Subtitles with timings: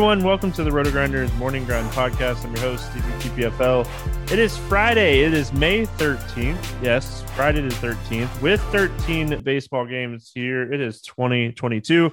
[0.00, 2.42] everyone, welcome to the RotoGrinders Morning Grind Podcast.
[2.46, 4.32] I'm your host, Stevie TPFL.
[4.32, 5.20] It is Friday.
[5.20, 6.82] It is May 13th.
[6.82, 8.40] Yes, Friday the 13th.
[8.40, 12.10] With 13 baseball games here, it is 2022.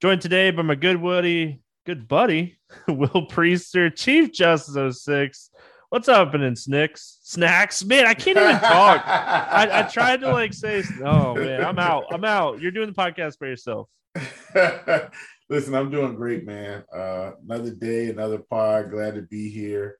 [0.00, 5.50] Joined today by my good buddy, good buddy, Will Priester, Chief Justice 06.
[5.90, 7.20] What's up, and Snicks?
[7.22, 7.84] Snacks?
[7.84, 9.00] Man, I can't even talk.
[9.06, 12.06] I, I tried to like say, oh man, I'm out.
[12.10, 12.60] I'm out.
[12.60, 13.88] You're doing the podcast by yourself.
[15.52, 16.82] Listen, I'm doing great, man.
[16.90, 18.90] Uh, another day, another pod.
[18.90, 19.98] Glad to be here.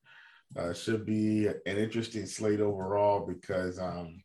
[0.57, 4.23] Uh, should be an interesting slate overall because, um,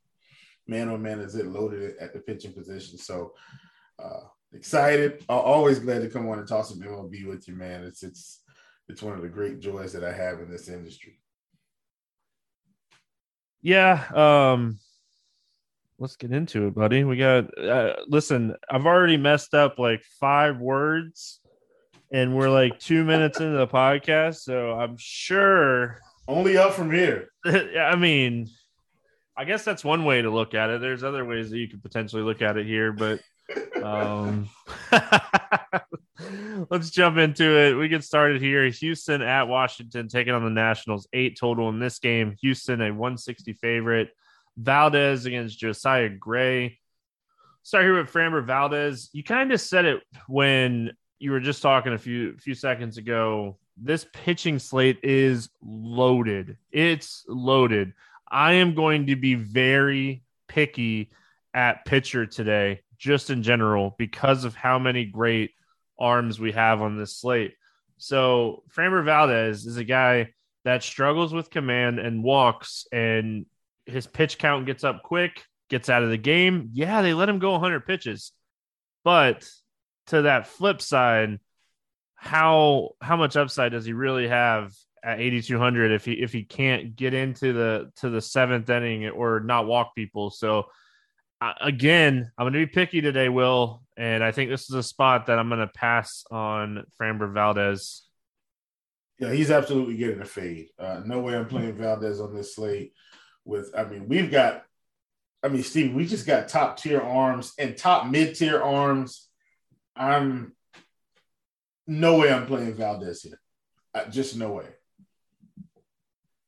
[0.69, 2.97] man, oh man, is it loaded at the pitching position.
[2.97, 3.33] So
[4.01, 4.21] uh,
[4.53, 5.25] excited.
[5.27, 7.83] Always glad to come on and talk some MLB with you, man.
[7.83, 8.41] It's it's
[8.87, 11.19] it's one of the great joys that I have in this industry.
[13.61, 14.05] Yeah.
[14.15, 14.79] Um,
[15.99, 17.03] let's get into it, buddy.
[17.03, 18.55] We got uh, listen.
[18.69, 21.39] I've already messed up like five words,
[22.11, 27.29] and we're like two minutes into the podcast, so I'm sure only up from here.
[27.45, 28.47] I mean,
[29.35, 30.81] I guess that's one way to look at it.
[30.81, 33.21] There's other ways that you could potentially look at it here, but
[33.81, 34.49] um,
[36.69, 37.73] let's jump into it.
[37.75, 38.67] We get started here.
[38.69, 41.07] Houston at Washington taking on the Nationals.
[41.13, 42.35] Eight total in this game.
[42.41, 44.09] Houston a 160 favorite.
[44.57, 46.79] Valdez against Josiah Gray.
[47.63, 49.09] Start here with Framber Valdez.
[49.13, 53.57] You kind of said it when you were just talking a few few seconds ago.
[53.77, 56.57] This pitching slate is loaded.
[56.71, 57.93] It's loaded.
[58.29, 61.11] I am going to be very picky
[61.53, 65.51] at pitcher today, just in general, because of how many great
[65.99, 67.53] arms we have on this slate.
[67.97, 70.33] So Framber Valdez is a guy
[70.65, 73.45] that struggles with command and walks and
[73.87, 76.69] his pitch count gets up quick, gets out of the game.
[76.73, 78.31] Yeah, they let him go 100 pitches.
[79.03, 79.47] But
[80.07, 81.39] to that flip side,
[82.15, 86.95] how how much upside does he really have at 8200 if he if he can't
[86.95, 90.29] get into the to the seventh inning or not walk people?
[90.29, 90.65] So
[91.39, 94.83] uh, again, I'm going to be picky today, Will, and I think this is a
[94.83, 98.03] spot that I'm going to pass on Framber Valdez.
[99.19, 100.69] Yeah, he's absolutely getting a fade.
[100.79, 102.93] Uh, no way I'm playing Valdez on this slate
[103.47, 104.63] with I mean, we've got
[105.43, 109.27] I mean, Steve, we just got top tier arms and top mid tier arms.
[109.95, 110.53] I'm
[111.85, 113.39] no way I'm playing Valdez here.
[114.11, 114.65] Just no way.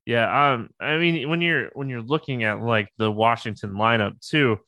[0.06, 4.60] Yeah, um, I mean, when you're when you're looking at like the Washington lineup too,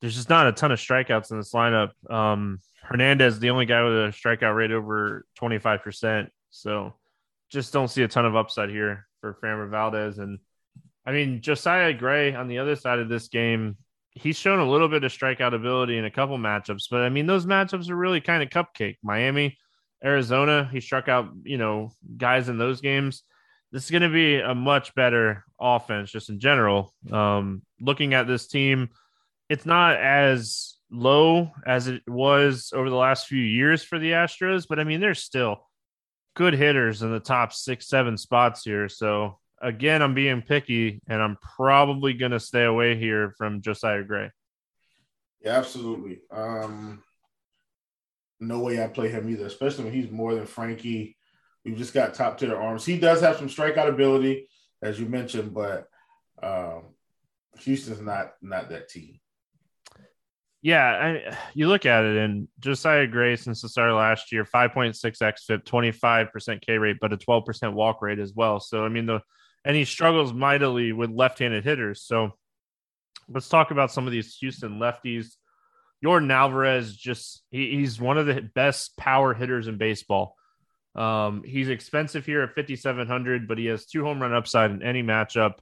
[0.00, 1.90] there's just not a ton of strikeouts in this lineup.
[2.10, 6.94] Um, Hernandez, the only guy with a strikeout rate over 25 percent, so
[7.48, 10.18] just don't see a ton of upside here for Framber Valdez.
[10.18, 10.40] And
[11.06, 13.76] I mean, Josiah Gray on the other side of this game,
[14.10, 17.26] he's shown a little bit of strikeout ability in a couple matchups, but I mean,
[17.26, 18.96] those matchups are really kind of cupcake.
[19.02, 19.56] Miami,
[20.04, 23.22] Arizona, he struck out, you know, guys in those games.
[23.72, 26.92] This is going to be a much better offense just in general.
[27.10, 28.90] Um, looking at this team,
[29.48, 34.66] it's not as low as it was over the last few years for the Astros,
[34.68, 35.68] but I mean, there's still
[36.34, 38.88] good hitters in the top six, seven spots here.
[38.88, 44.04] So again, I'm being picky and I'm probably going to stay away here from Josiah
[44.04, 44.30] Gray.
[45.40, 46.20] Yeah, absolutely.
[46.30, 47.02] Um,
[48.40, 51.16] no way I play him either, especially when he's more than Frankie.
[51.64, 52.84] We've just got top tier arms.
[52.84, 54.48] He does have some strikeout ability,
[54.82, 55.88] as you mentioned, but
[56.42, 56.94] um,
[57.60, 59.18] Houston's not not that team.
[60.62, 64.44] Yeah, I, you look at it, and Josiah Gray since the start of last year,
[64.44, 68.58] 5.6 xFIP, 25% K rate, but a 12% walk rate as well.
[68.58, 69.20] So, I mean, the
[69.66, 72.00] and he struggles mightily with left-handed hitters.
[72.00, 72.32] So,
[73.28, 75.34] let's talk about some of these Houston lefties.
[76.04, 80.36] Yordan Alvarez, just he, he's one of the best power hitters in baseball.
[80.94, 85.02] Um, he's expensive here at 5,700, but he has two home run upside in any
[85.02, 85.54] matchup.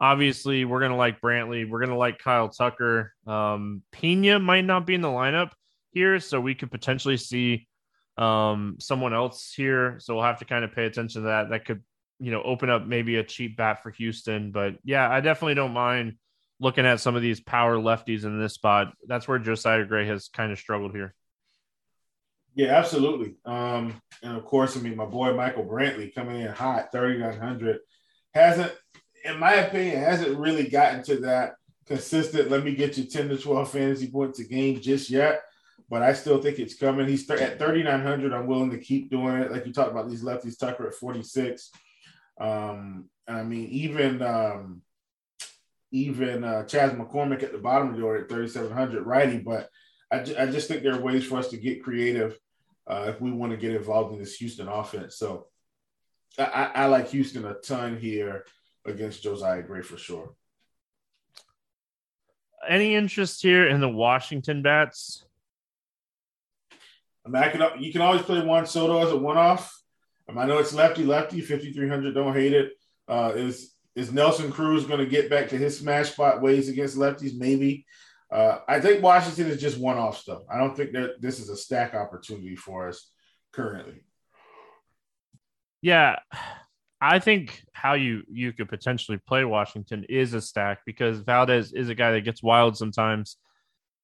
[0.00, 1.68] Obviously, we're to like Brantley.
[1.68, 3.12] We're to like Kyle Tucker.
[3.26, 5.50] Um, Pena might not be in the lineup
[5.92, 7.68] here, so we could potentially see
[8.16, 9.98] um, someone else here.
[10.00, 11.50] So we'll have to kind of pay attention to that.
[11.50, 11.82] That could,
[12.20, 14.52] you know, open up maybe a cheap bat for Houston.
[14.52, 16.14] But yeah, I definitely don't mind
[16.60, 18.92] looking at some of these power lefties in this spot.
[19.06, 21.14] That's where Josiah Gray has kind of struggled here.
[22.54, 23.36] Yeah, absolutely.
[23.46, 27.78] Um, and of course, I mean, my boy Michael Brantley coming in hot, 3,900,
[28.34, 28.72] hasn't
[29.24, 31.54] in my opinion, hasn't really gotten to that
[31.86, 32.50] consistent.
[32.50, 35.42] Let me get you 10 to 12 fantasy points a game just yet.
[35.88, 37.08] But I still think it's coming.
[37.08, 38.32] He's th- at 3,900.
[38.32, 39.50] I'm willing to keep doing it.
[39.50, 41.70] Like you talked about these lefties, Tucker at 46.
[42.40, 44.82] Um, I mean, even um,
[45.92, 49.38] even uh, Chas McCormick at the bottom of the order at 3,700 righty.
[49.38, 49.68] But
[50.10, 52.38] I, I just think there are ways for us to get creative
[52.86, 55.16] uh, if we want to get involved in this Houston offense.
[55.16, 55.46] So
[56.38, 58.44] I, I like Houston a ton here
[58.84, 60.34] against Josiah Gray for sure.
[62.68, 65.24] Any interest here in the Washington bats?
[67.24, 69.79] I mean, I can, you can always play Juan Soto as a one off.
[70.30, 72.14] Um, I know it's lefty lefty, 5,300.
[72.14, 72.72] Don't hate it.
[73.08, 76.96] Uh, is, is Nelson Cruz going to get back to his smash spot ways against
[76.96, 77.36] lefties?
[77.36, 77.86] Maybe.
[78.30, 80.42] Uh, I think Washington is just one off stuff.
[80.50, 83.10] I don't think that this is a stack opportunity for us
[83.52, 84.04] currently.
[85.82, 86.16] Yeah.
[87.00, 91.88] I think how you you could potentially play Washington is a stack because Valdez is
[91.88, 93.36] a guy that gets wild sometimes.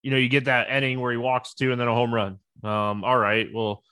[0.02, 2.38] You know, you get that inning where he walks two and then a home run.
[2.64, 3.82] Um, all right, well,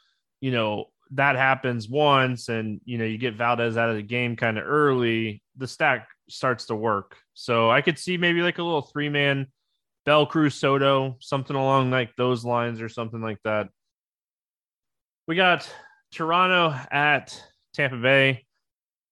[0.40, 4.36] you know that happens once, and you know you get Valdez out of the game
[4.36, 5.42] kind of early.
[5.56, 7.16] The stack starts to work.
[7.34, 9.46] So I could see maybe like a little three man
[10.04, 13.68] Bell Cruz Soto, something along like those lines or something like that.
[15.26, 15.70] We got
[16.12, 17.40] Toronto at
[17.72, 18.44] Tampa Bay.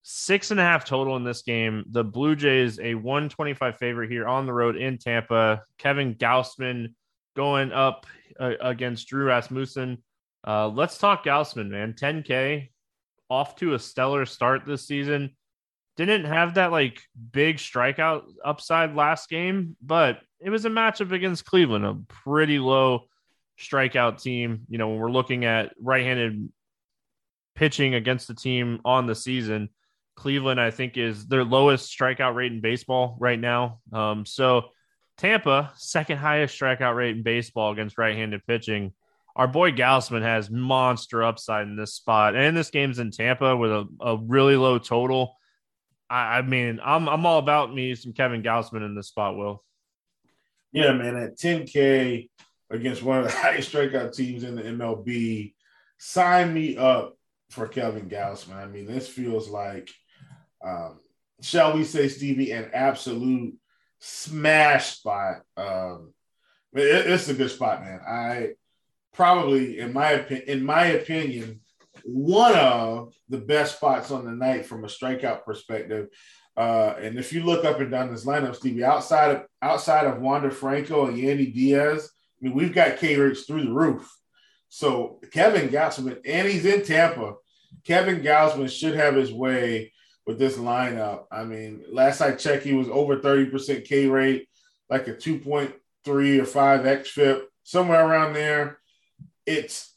[0.04, 1.84] Six and a half total in this game.
[1.90, 5.62] The Blue Jays, a 125 favorite here on the road in Tampa.
[5.78, 6.94] Kevin Gausman
[7.36, 8.06] going up
[8.38, 10.02] uh, against Drew Rasmussen.
[10.46, 11.94] Uh, let's talk Gausman, man.
[11.94, 12.68] 10K
[13.30, 15.36] off to a stellar start this season.
[15.96, 17.00] Didn't have that like
[17.32, 23.04] big strikeout upside last game, but it was a matchup against Cleveland, a pretty low
[23.60, 24.62] strikeout team.
[24.68, 26.50] You know, when we're looking at right handed
[27.54, 29.68] pitching against the team on the season,
[30.16, 33.80] Cleveland, I think, is their lowest strikeout rate in baseball right now.
[33.92, 34.70] Um, so
[35.16, 38.92] Tampa, second highest strikeout rate in baseball against right-handed pitching.
[39.34, 43.70] Our boy Gausman has monster upside in this spot, and this game's in Tampa with
[43.70, 45.36] a, a really low total.
[46.10, 49.36] I, I mean, I'm I'm all about me some Kevin Gausman in this spot.
[49.36, 49.64] Will.
[50.72, 52.30] Yeah, man, at 10K
[52.70, 55.54] against one of the highest strikeout teams in the MLB,
[55.98, 57.14] sign me up
[57.50, 58.56] for Kevin Gausman.
[58.56, 59.90] I mean, this feels like
[60.64, 61.00] um,
[61.42, 63.54] shall we say, Stevie, an absolute
[63.98, 65.42] smash spot.
[65.56, 66.12] Um,
[66.72, 68.00] it, it's a good spot, man.
[68.06, 68.50] I
[69.12, 71.60] probably, in my opinion, in my opinion,
[72.04, 76.08] one of the best spots on the night from a strikeout perspective.
[76.56, 80.20] Uh, and if you look up and down this lineup, Stevie, outside of outside of
[80.20, 84.10] Wander Franco and Yandy Diaz, I mean, we've got K rates through the roof.
[84.68, 87.34] So Kevin Gausman, and he's in Tampa.
[87.84, 89.92] Kevin Gausman should have his way
[90.26, 91.24] with this lineup.
[91.30, 94.48] I mean, last I checked, he was over 30% K rate,
[94.88, 98.78] like a 2.3 or 5 XFIP, somewhere around there.
[99.46, 99.94] It's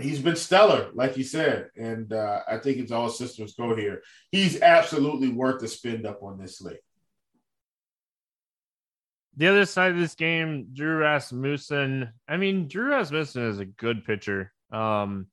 [0.00, 4.02] he's been stellar, like you said, and uh, I think it's all systems go here.
[4.30, 6.80] He's absolutely worth the spend up on this slate.
[9.40, 12.12] the other side of this game, Drew Rasmussen.
[12.28, 14.52] I mean, Drew Rasmussen is a good pitcher.
[14.70, 15.28] Um,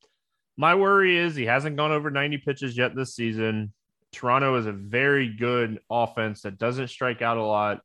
[0.56, 3.74] my worry is he hasn't gone over 90 pitches yet this season.
[4.14, 7.82] Toronto is a very good offense that doesn't strike out a lot.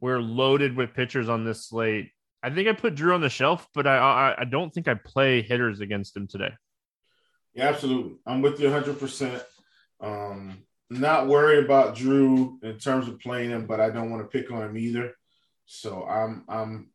[0.00, 2.12] We're loaded with pitchers on this slate.
[2.42, 4.94] I think I put Drew on the shelf, but I I, I don't think I
[4.94, 6.52] play hitters against him today.
[7.54, 8.16] Yeah, absolutely.
[8.26, 8.98] I'm with you 100.
[8.98, 9.42] percent
[10.00, 10.58] Um,
[10.90, 14.50] not worried about Drew in terms of playing him, but I don't want to pick
[14.50, 15.14] on him either.
[15.66, 16.90] So I'm I'm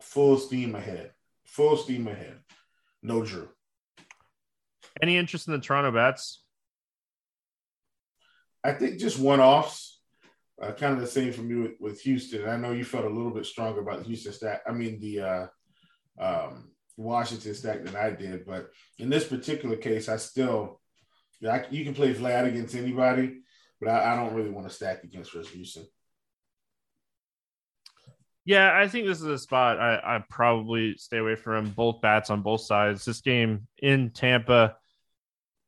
[0.00, 1.12] full steam ahead.
[1.46, 2.38] Full steam ahead.
[3.02, 3.48] No Drew.
[5.00, 6.42] Any interest in the Toronto Bats?
[8.62, 9.91] I think just one offs.
[10.62, 12.48] Uh, kind of the same for me with, with Houston.
[12.48, 14.62] I know you felt a little bit stronger about the Houston stack.
[14.66, 15.46] I mean the uh,
[16.20, 20.80] um, Washington stack than I did, but in this particular case, I still
[21.50, 23.40] I, you can play Vlad against anybody,
[23.80, 25.84] but I, I don't really want to stack against Houston.
[28.44, 32.30] Yeah, I think this is a spot I, I probably stay away from both bats
[32.30, 33.04] on both sides.
[33.04, 34.76] This game in Tampa,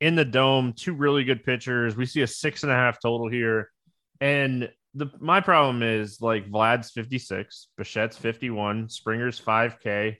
[0.01, 1.95] in the dome, two really good pitchers.
[1.95, 3.71] We see a six and a half total here.
[4.19, 10.17] And the my problem is like Vlad's 56, Bichette's 51, Springer's 5K.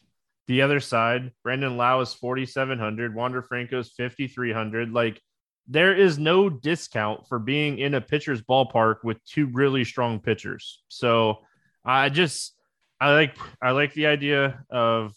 [0.48, 4.92] The other side, Brandon Lowe is 4,700, Wander Franco's 5,300.
[4.92, 5.20] Like
[5.68, 10.84] there is no discount for being in a pitcher's ballpark with two really strong pitchers.
[10.88, 11.40] So
[11.84, 12.54] I just
[13.00, 15.14] I like I like the idea of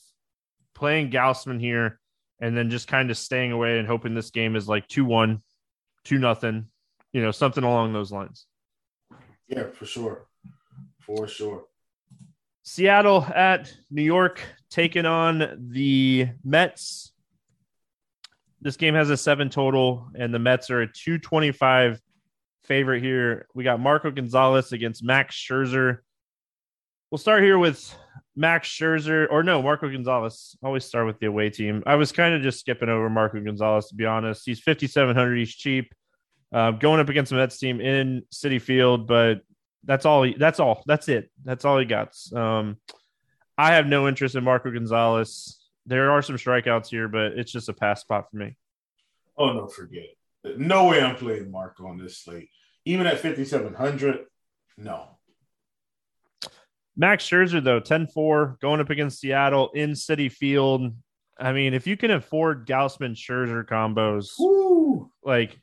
[0.75, 1.99] playing Gausman here
[2.41, 5.43] and then just kind of staying away and hoping this game is like 2-1,
[6.05, 6.67] 2 nothing,
[7.13, 8.47] you know, something along those lines.
[9.49, 10.27] Yeah, for sure.
[11.01, 11.65] For sure.
[12.63, 17.13] Seattle at New York taking on the Mets.
[18.61, 22.01] This game has a 7 total and the Mets are a 225
[22.65, 23.47] favorite here.
[23.55, 25.99] We got Marco Gonzalez against Max Scherzer.
[27.11, 27.97] We'll start here with
[28.37, 30.55] Max Scherzer, or no, Marco Gonzalez.
[30.63, 31.83] Always start with the away team.
[31.87, 34.43] I was kind of just skipping over Marco Gonzalez to be honest.
[34.45, 35.39] He's 5,700.
[35.39, 35.95] He's cheap.
[36.53, 39.43] Uh, going up against the Mets team in Citi Field, but
[39.85, 40.23] that's all.
[40.23, 40.83] He, that's all.
[40.87, 41.31] That's it.
[41.45, 42.15] That's all he got.
[42.35, 42.79] Um,
[43.57, 45.59] I have no interest in Marco Gonzalez.
[45.85, 48.57] There are some strikeouts here, but it's just a pass spot for me.
[49.37, 50.05] Oh no, forget
[50.45, 50.59] it.
[50.59, 52.49] No way I'm playing Marco on this slate.
[52.85, 54.21] Even at 5,700,
[54.79, 55.19] no.
[56.97, 60.93] Max Scherzer, though, 10 4 going up against Seattle in Citi Field.
[61.39, 65.11] I mean, if you can afford Gausman Scherzer combos, Woo!
[65.23, 65.61] like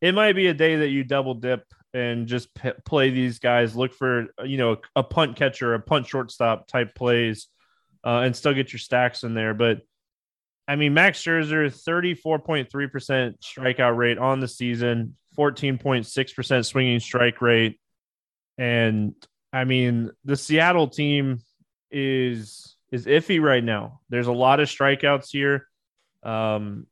[0.00, 1.64] it might be a day that you double dip
[1.94, 3.74] and just p- play these guys.
[3.74, 7.48] Look for, you know, a punt catcher, a punt shortstop type plays,
[8.04, 9.54] uh, and still get your stacks in there.
[9.54, 9.80] But
[10.66, 17.80] I mean, Max Scherzer, 34.3% strikeout rate on the season, 14.6% swinging strike rate.
[18.58, 19.14] And
[19.52, 21.40] I mean, the Seattle team
[21.90, 24.00] is is iffy right now.
[24.08, 25.66] There's a lot of strikeouts here.
[26.22, 26.86] Um,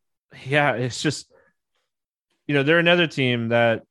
[0.44, 1.30] yeah, it's just
[2.46, 3.82] you know they're another team that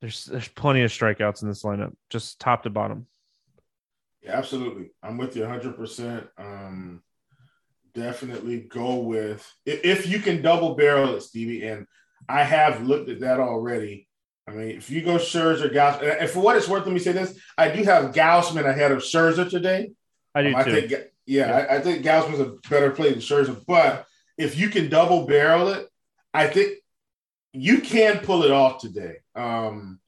[0.00, 3.06] there's there's plenty of strikeouts in this lineup, just top to bottom.
[4.22, 4.90] Yeah, absolutely.
[5.02, 5.76] I'm with you 100.
[5.76, 7.02] percent Um,
[7.94, 11.66] definitely go with if you can double barrel it, Stevie.
[11.66, 11.86] And
[12.28, 14.08] I have looked at that already.
[14.48, 17.12] I mean, if you go Scherzer, Gausman, and for what it's worth, let me say
[17.12, 19.90] this: I do have Gausman ahead of Scherzer today.
[20.34, 20.72] I do um, I too.
[20.72, 21.56] Think, yeah, yeah.
[21.56, 23.60] I, I, think Gausman's a better play than Scherzer.
[23.66, 24.06] But
[24.38, 25.88] if you can double barrel it,
[26.32, 26.76] I think
[27.56, 29.16] you can pull it off today.
[29.34, 30.00] Um,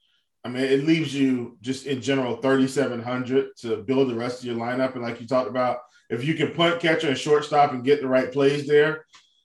[0.45, 4.57] I mean, it leaves you just in general 3,700 to build the rest of your
[4.57, 4.95] lineup.
[4.95, 5.79] And like you talked about,
[6.11, 9.05] if you can punt, catcher, and shortstop and get the right plays there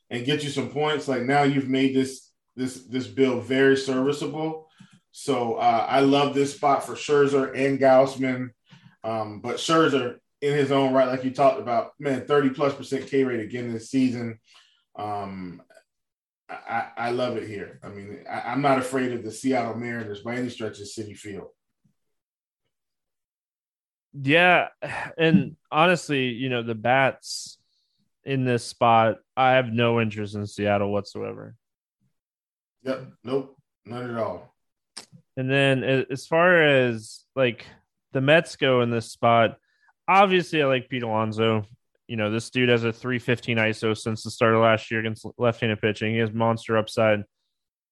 [0.10, 4.67] and get you some points, like now you've made this this this build very serviceable.
[5.12, 8.50] So uh, I love this spot for Scherzer and Gausman.
[9.03, 13.07] Um, but Scherzer, in his own right, like you talked about, man, 30 plus percent
[13.07, 14.39] K rate again this season.
[14.95, 15.62] Um,
[16.50, 17.79] I, I love it here.
[17.83, 21.15] I mean, I, am not afraid of the Seattle Mariners by any stretch of Citi
[21.15, 21.47] Field.
[24.13, 24.67] Yeah.
[25.17, 27.57] And honestly, you know, the bats
[28.23, 31.55] in this spot, I have no interest in Seattle whatsoever.
[32.83, 33.13] Yep.
[33.23, 33.57] Nope.
[33.85, 34.53] None at all.
[35.35, 37.65] And then as far as like
[38.12, 39.57] the Mets go in this spot,
[40.07, 41.65] obviously I like Pete Alonso.
[42.07, 45.25] You know, this dude has a 315 ISO since the start of last year against
[45.38, 46.13] left-handed pitching.
[46.13, 47.24] He has monster upside.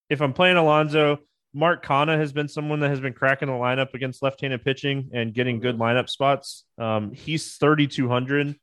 [0.09, 1.19] If I'm playing Alonso,
[1.53, 5.33] Mark Canha has been someone that has been cracking the lineup against left-handed pitching and
[5.33, 6.65] getting good lineup spots.
[6.77, 8.55] Um, he's 3,200,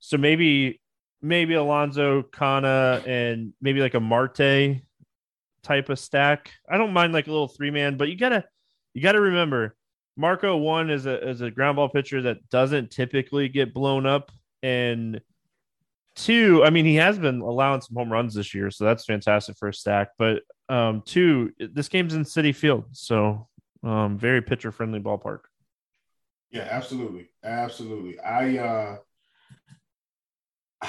[0.00, 0.80] so maybe
[1.20, 4.82] maybe Alonso, Canha, and maybe like a Marte
[5.62, 6.52] type of stack.
[6.68, 8.44] I don't mind like a little three man, but you gotta
[8.94, 9.76] you gotta remember
[10.16, 14.30] Marco one is a is a ground ball pitcher that doesn't typically get blown up,
[14.62, 15.20] and
[16.14, 19.56] two, I mean, he has been allowing some home runs this year, so that's fantastic
[19.58, 20.10] for a stack.
[20.18, 23.48] But um, two, this game's in Citi Field, so
[23.82, 25.40] um, very pitcher friendly ballpark.
[26.50, 28.20] Yeah, absolutely, absolutely.
[28.20, 28.96] I uh,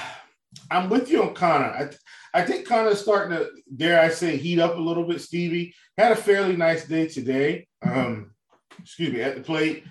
[0.70, 1.66] I'm with you on Connor.
[1.66, 1.90] I
[2.38, 5.20] I think Connor's starting to, dare I say, heat up a little bit.
[5.20, 7.66] Stevie had a fairly nice day today.
[7.82, 8.32] Um,
[8.78, 9.84] excuse me, at the plate.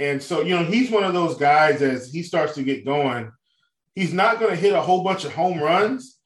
[0.00, 3.30] And so, you know, he's one of those guys as he starts to get going,
[3.94, 6.18] he's not going to hit a whole bunch of home runs,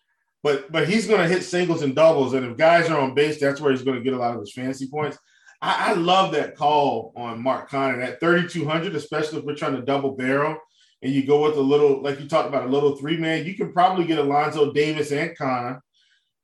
[0.42, 2.34] but but he's going to hit singles and doubles.
[2.34, 4.40] And if guys are on base, that's where he's going to get a lot of
[4.40, 5.18] his fantasy points.
[5.60, 9.82] I, I love that call on Mark Connor at 3,200, especially if we're trying to
[9.82, 10.56] double barrel
[11.02, 13.54] and you go with a little, like you talked about, a little three man, you
[13.54, 15.82] can probably get Alonso Davis and Connor.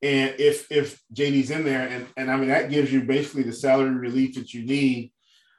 [0.02, 3.54] And if if JD's in there, and, and I mean that gives you basically the
[3.54, 5.12] salary relief that you need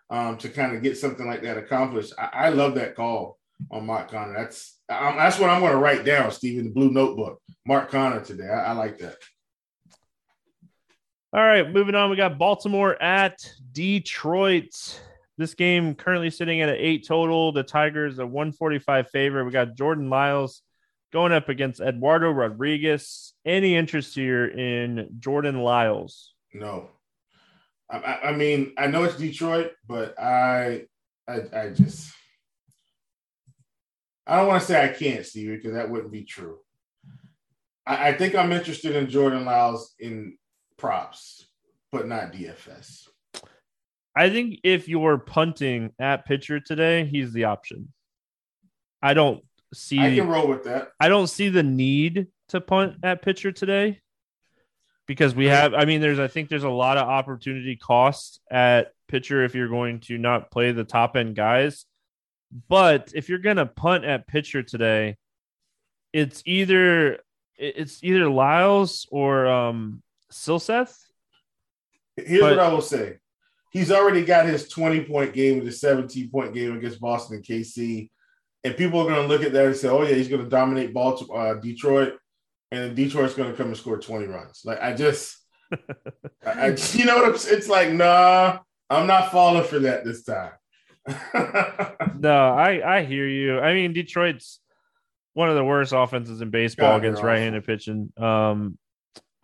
[0.09, 2.13] um, to kind of get something like that accomplished.
[2.17, 3.37] I, I love that call
[3.71, 4.33] on Mark Connor.
[4.33, 7.41] That's um, that's what I'm going to write down, Steve, in the blue notebook.
[7.65, 8.47] Mark Connor today.
[8.47, 9.17] I, I like that.
[11.33, 12.09] All right, moving on.
[12.09, 15.01] We got Baltimore at Detroit.
[15.37, 17.51] This game currently sitting at an eight total.
[17.51, 19.43] The Tigers a 145 favorite.
[19.43, 20.61] We got Jordan Lyles
[21.11, 23.33] going up against Eduardo Rodriguez.
[23.45, 26.33] Any interest here in Jordan Lyles?
[26.53, 26.89] No.
[27.89, 30.85] I, I mean, I know it's Detroit, but I,
[31.27, 32.11] I, I just,
[34.25, 36.57] I don't want to say I can't, Stevie, because that wouldn't be true.
[37.85, 40.37] I, I think I'm interested in Jordan Lyles in
[40.77, 41.47] props,
[41.91, 43.07] but not DFS.
[44.15, 47.91] I think if you're punting at pitcher today, he's the option.
[49.01, 49.99] I don't see.
[49.99, 50.91] I can roll with that.
[50.99, 54.01] I don't see the need to punt at pitcher today
[55.07, 55.73] because we have.
[55.73, 56.19] I mean, there's.
[56.19, 60.51] I think there's a lot of opportunity cost at pitcher if you're going to not
[60.51, 61.85] play the top end guys.
[62.69, 65.17] But if you're going to punt at pitcher today,
[66.13, 67.19] it's either
[67.57, 70.01] it's either Lyles or um
[70.31, 70.95] Silseth.
[72.15, 73.17] Here's but, what I will say
[73.75, 77.45] he's already got his 20 point game and his 17 point game against Boston and
[77.45, 78.09] KC.
[78.63, 80.49] And people are going to look at that and say, oh, yeah, he's going to
[80.49, 82.13] dominate Baltimore, uh, Detroit.
[82.71, 84.61] And Detroit's going to come and score 20 runs.
[84.65, 85.37] Like, I just,
[85.71, 85.77] I,
[86.45, 87.57] I, you know what I'm saying?
[87.57, 90.51] It's like, nah, I'm not falling for that this time.
[92.19, 93.59] no, I, I hear you.
[93.59, 94.59] I mean, Detroit's
[95.33, 98.11] one of the worst offenses in baseball God, against right handed pitching.
[98.17, 98.77] Um,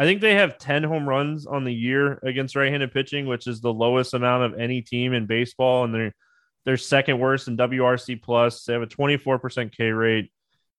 [0.02, 3.62] I think they have 10 home runs on the year against right-handed pitching, which is
[3.62, 6.16] the lowest amount of any team in baseball, and they're
[6.66, 8.64] they're second worst in WRC plus.
[8.64, 10.32] They have a 24% K rate,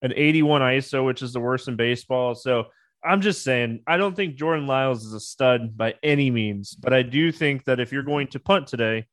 [0.02, 2.34] an 81 ISO, which is the worst in baseball.
[2.34, 2.66] So
[3.04, 6.92] I'm just saying, I don't think Jordan Lyles is a stud by any means, but
[6.92, 9.06] I do think that if you're going to punt today,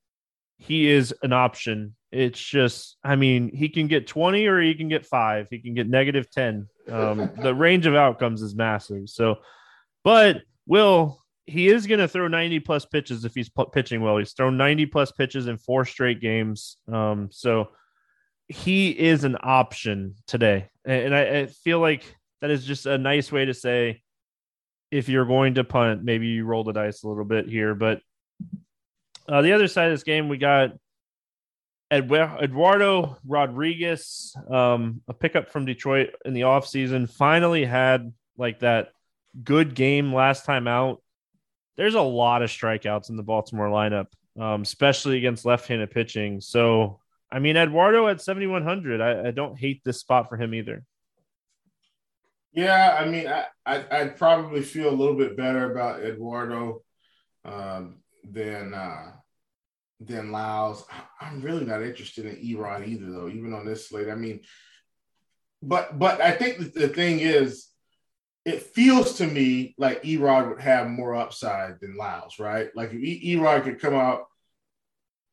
[0.58, 1.96] he is an option.
[2.12, 5.48] It's just, I mean, he can get 20 or he can get five.
[5.50, 6.68] He can get negative 10.
[6.92, 9.10] Um, the range of outcomes is massive.
[9.10, 9.40] So
[10.04, 14.18] but Will, he is going to throw 90 plus pitches if he's p- pitching well.
[14.18, 16.78] He's thrown 90 plus pitches in four straight games.
[16.92, 17.70] Um, so
[18.50, 20.70] he is an option today.
[20.84, 22.04] And I, I feel like
[22.42, 24.02] that is just a nice way to say
[24.92, 27.76] if you're going to punt, maybe you roll the dice a little bit here.
[27.76, 28.02] But
[29.28, 30.72] uh, the other side of this game, we got
[31.92, 38.94] Eduardo Rodriguez, um, a pickup from Detroit in the offseason, finally had like that
[39.44, 41.02] good game last time out.
[41.78, 44.08] There's a lot of strikeouts in the Baltimore lineup,
[44.40, 46.42] um, especially against left-handed pitching.
[46.42, 47.00] So,
[47.32, 50.84] I mean, Eduardo at 7,100, I, I don't hate this spot for him either.
[52.52, 56.82] Yeah, I mean, I, I would probably feel a little bit better about Eduardo
[57.46, 59.12] um, than uh,
[60.00, 60.84] than Lyles.
[61.22, 63.28] I'm really not interested in Erod either, though.
[63.28, 64.42] Even on this slate, I mean,
[65.62, 67.68] but but I think the thing is,
[68.46, 72.70] it feels to me like Erod would have more upside than Lyles, right?
[72.76, 74.26] Like if Erod could come out,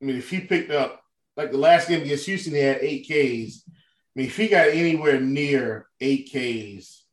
[0.02, 1.02] I mean, if he picked up
[1.36, 3.62] like the last game against Houston, he had eight Ks.
[3.68, 3.70] I
[4.14, 7.04] mean, if he got anywhere near eight Ks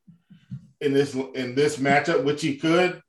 [0.79, 3.01] in this in this matchup, which he could,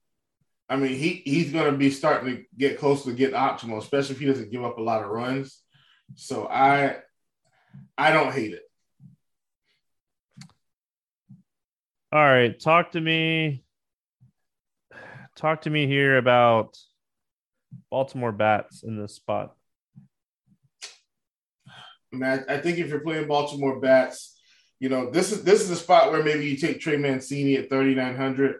[0.69, 4.15] I mean, he he's going to be starting to get close to get optimal, especially
[4.15, 5.61] if he doesn't give up a lot of runs.
[6.17, 6.97] So I
[7.97, 8.63] I don't hate it.
[12.13, 13.65] All right, talk to me.
[15.37, 16.77] Talk to me here about
[17.91, 19.57] Baltimore bats in this spot.
[22.19, 24.39] Man, I think if you're playing Baltimore bats,
[24.81, 27.71] you know this is this is a spot where maybe you take Trey Mancini at
[27.71, 28.57] 3,900.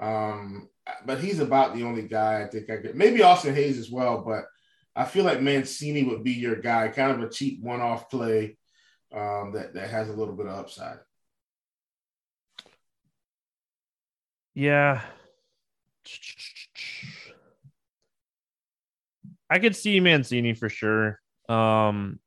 [0.00, 0.68] Um,
[1.04, 2.96] but he's about the only guy I think I could.
[2.96, 4.44] Maybe Austin Hays as well, but
[4.96, 8.56] I feel like Mancini would be your guy, kind of a cheap one-off play
[9.14, 10.98] um, that that has a little bit of upside.
[14.54, 15.02] Yeah.
[19.48, 21.20] I could see Mancini for sure.
[21.48, 22.20] Um,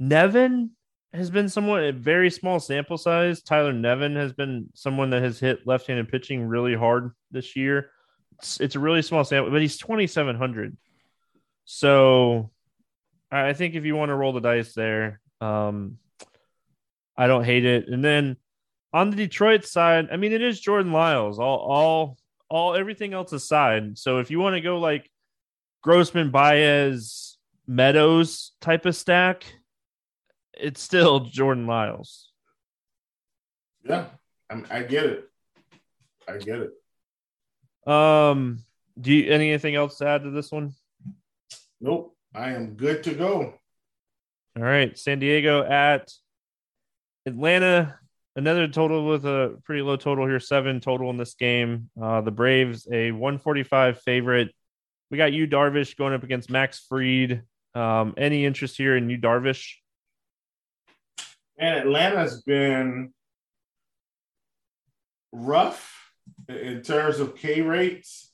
[0.00, 0.70] Nevin
[1.12, 3.42] has been someone a very small sample size.
[3.42, 7.90] Tyler Nevin has been someone that has hit left-handed pitching really hard this year.
[8.38, 10.76] It's, it's a really small sample, but he's 2,700.
[11.66, 12.50] So
[13.30, 15.98] I think if you want to roll the dice there, um,
[17.16, 17.88] I don't hate it.
[17.88, 18.36] And then
[18.94, 21.38] on the Detroit side, I mean, it is Jordan Lyles.
[21.38, 23.98] All, all, all, everything else aside.
[23.98, 25.10] So if you want to go like
[25.82, 27.36] Grossman, Baez,
[27.66, 29.44] Meadows type of stack,
[30.60, 32.30] it's still Jordan Lyles.
[33.84, 34.06] Yeah,
[34.50, 35.24] I, I get it.
[36.28, 37.90] I get it.
[37.90, 38.58] Um,
[39.00, 40.72] do you anything else to add to this one?
[41.80, 43.54] Nope, I am good to go.
[44.56, 46.12] All right, San Diego at
[47.26, 47.98] Atlanta.
[48.36, 51.90] Another total with a pretty low total here, seven total in this game.
[52.00, 54.54] Uh, the Braves a 145 favorite.
[55.10, 57.42] We got Yu, Darvish going up against Max Fried.
[57.74, 59.79] Um, any interest here in Yu, Darvish?
[61.60, 63.12] And Atlanta's been
[65.30, 65.94] rough
[66.48, 68.32] in terms of K rates.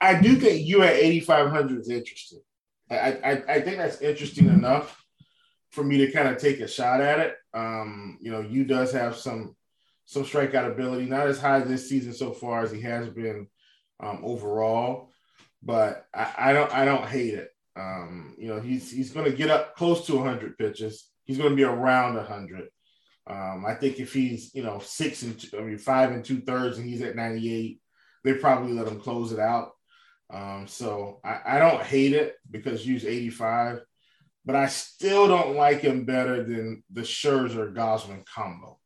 [0.00, 2.42] I do think Yu at 8,500 is interesting.
[2.90, 5.02] I, I, I think that's interesting enough
[5.70, 7.36] for me to kind of take a shot at it.
[7.54, 9.56] Um, you know, Yu does have some
[10.04, 13.48] some strikeout ability, not as high this season so far as he has been
[13.98, 15.10] um, overall,
[15.62, 17.50] but I, I, don't I don't hate it.
[17.74, 21.50] Um, you know, he's he's going to get up close to 100 pitches he's going
[21.50, 22.68] to be around 100.
[23.28, 26.40] Um, I think if he's, you know, six and two, I mean, five and two
[26.40, 27.80] thirds and he's at 98,
[28.24, 29.72] they probably let him close it out.
[30.30, 33.80] Um, so I, I don't hate it because use 85,
[34.44, 38.78] but I still don't like him better than the Scherzer Gausman combo.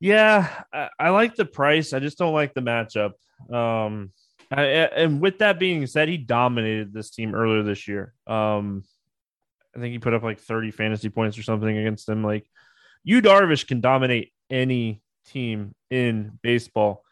[0.00, 1.92] Yeah, I, I, like the price.
[1.92, 3.12] I just don't like the matchup.
[3.52, 4.12] Um,
[4.50, 8.14] and with that being said, he dominated this team earlier this year.
[8.26, 8.84] Um,
[9.76, 12.24] I think he put up like 30 fantasy points or something against them.
[12.24, 12.48] Like,
[13.04, 17.04] Yu Darvish can dominate any team in baseball.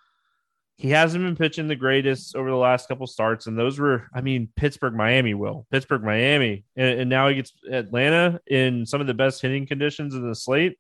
[0.78, 4.20] He hasn't been pitching the greatest over the last couple starts, and those were, I
[4.20, 9.06] mean, Pittsburgh, Miami will Pittsburgh, Miami, and, and now he gets Atlanta in some of
[9.06, 10.78] the best hitting conditions in the slate.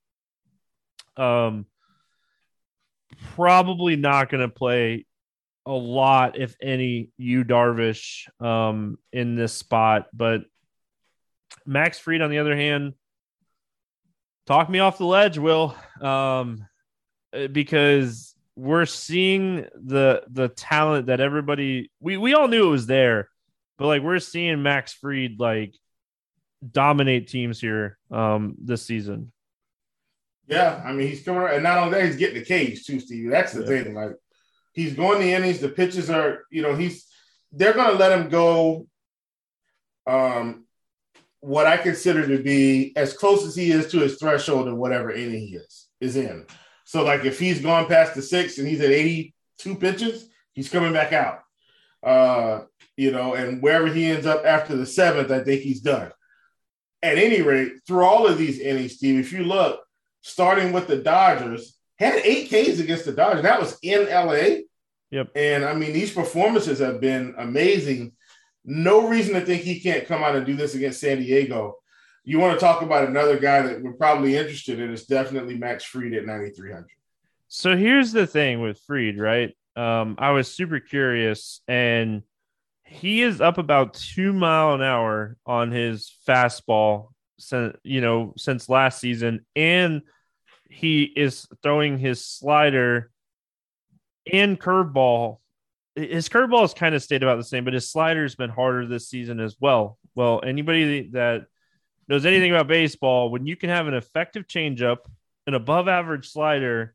[1.16, 1.64] Um,
[3.34, 5.06] probably not going to play
[5.66, 10.06] a lot, if any, Yu Darvish um, in this spot.
[10.12, 10.42] But
[11.66, 12.94] Max Fried, on the other hand,
[14.46, 16.66] talk me off the ledge, Will, um,
[17.52, 23.28] because we're seeing the the talent that everybody we we all knew it was there,
[23.76, 25.74] but like we're seeing Max Fried like
[26.68, 29.32] dominate teams here um, this season.
[30.46, 33.30] Yeah, I mean he's coming, and not only that, he's getting the cage too, Steve.
[33.30, 33.82] That's the yeah.
[33.82, 33.94] thing.
[33.94, 34.12] Like
[34.76, 35.58] He's going the innings.
[35.58, 37.06] The pitches are, you know, he's
[37.50, 38.86] they're going to let him go.
[40.06, 40.66] Um,
[41.40, 45.10] what I consider to be as close as he is to his threshold of whatever
[45.10, 46.44] inning he is is in.
[46.84, 50.92] So, like, if he's gone past the six and he's at 82 pitches, he's coming
[50.92, 51.40] back out.
[52.02, 52.64] Uh,
[52.98, 56.12] you know, and wherever he ends up after the seventh, I think he's done.
[57.02, 59.80] At any rate, through all of these innings, Steve, if you look,
[60.20, 63.42] starting with the Dodgers, had eight Ks against the Dodgers.
[63.42, 64.62] That was in LA.
[65.10, 65.30] Yep.
[65.34, 68.12] And I mean, these performances have been amazing.
[68.64, 71.76] No reason to think he can't come out and do this against San Diego.
[72.24, 74.92] You want to talk about another guy that we're probably interested in?
[74.92, 76.86] It's definitely Max Fried at 9,300.
[77.48, 79.56] So here's the thing with Fried, right?
[79.76, 82.22] Um, I was super curious, and
[82.82, 88.68] he is up about two mile an hour on his fastball, since you know, since
[88.68, 90.02] last season, and
[90.68, 93.10] he is throwing his slider
[94.30, 95.38] and curveball.
[95.94, 99.08] His curveball has kind of stayed about the same, but his slider's been harder this
[99.08, 99.98] season as well.
[100.14, 101.46] Well, anybody that
[102.08, 104.98] knows anything about baseball, when you can have an effective changeup,
[105.46, 106.94] an above average slider,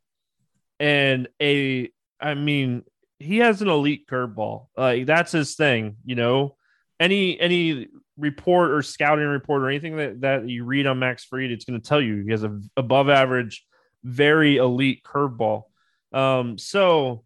[0.80, 2.84] and a, I mean,
[3.20, 4.68] he has an elite curveball.
[4.76, 6.56] Like that's his thing, you know.
[7.00, 7.88] Any any
[8.22, 11.82] report or scouting report or anything that, that you read on Max Fried, it's going
[11.82, 13.66] to tell you he has a above average,
[14.04, 15.64] very elite curveball.
[16.14, 17.24] Um, so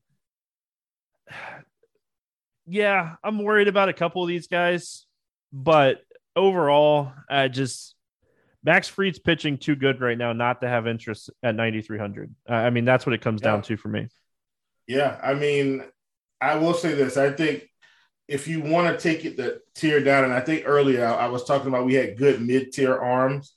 [2.66, 5.06] yeah, I'm worried about a couple of these guys,
[5.54, 6.02] but
[6.36, 7.94] overall, I just
[8.64, 12.34] Max Fried's pitching too good right now not to have interest at 9,300.
[12.48, 13.52] I mean, that's what it comes yeah.
[13.52, 14.08] down to for me.
[14.88, 15.84] Yeah, I mean,
[16.42, 17.18] I will say this.
[17.18, 17.70] I think
[18.28, 21.44] if you want to take it the tier down, and I think earlier I was
[21.44, 23.56] talking about we had good mid tier arms.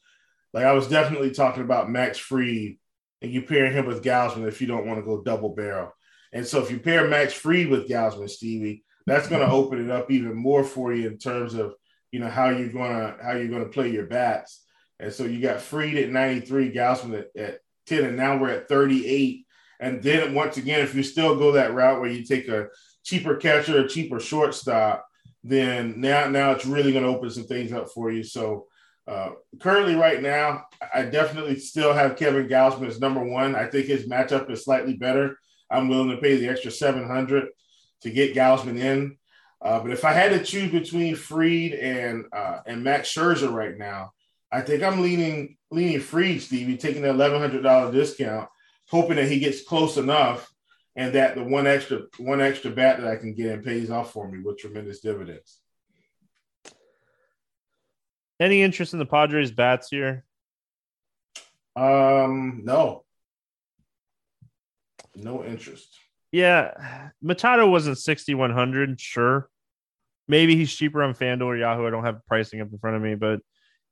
[0.53, 2.77] Like I was definitely talking about Max Fried,
[3.23, 5.93] and you pair him with Gausman if you don't want to go double barrel.
[6.33, 9.55] And so if you pair Max Fried with Gausman, Stevie, that's going to mm-hmm.
[9.55, 11.75] open it up even more for you in terms of
[12.13, 14.65] you know how you're gonna how you're gonna play your bats.
[15.01, 18.69] And so you got Fried at 93, Gausman at, at 10, and now we're at
[18.69, 19.47] 38.
[19.81, 22.69] And then once again, if you still go that route where you take a
[23.09, 25.07] cheaper catcher, a cheaper shortstop,
[25.43, 28.23] then now now it's really going to open some things up for you.
[28.23, 28.67] So
[29.07, 33.55] uh, currently, right now, I definitely still have Kevin Gausman as number one.
[33.55, 35.39] I think his matchup is slightly better.
[35.71, 37.49] I'm willing to pay the extra 700
[38.03, 39.17] to get Gausman in.
[39.63, 43.77] Uh, but if I had to choose between Fried and uh, and Max Scherzer right
[43.77, 44.13] now,
[44.53, 48.49] I think I'm leaning leaning Fried, Stevie, taking the eleven hundred dollar discount,
[48.89, 50.49] hoping that he gets close enough,
[50.99, 54.13] and that the one extra one extra bat that I can get in pays off
[54.13, 55.61] for me with tremendous dividends.
[58.41, 60.25] Any interest in the Padres bats here?
[61.77, 63.05] Um, no,
[65.15, 65.97] no interest.
[66.33, 69.01] Yeah, Machado wasn't sixty one hundred.
[69.01, 69.49] Sure,
[70.27, 71.87] maybe he's cheaper on FanDuel or Yahoo.
[71.87, 73.41] I don't have pricing up in front of me, but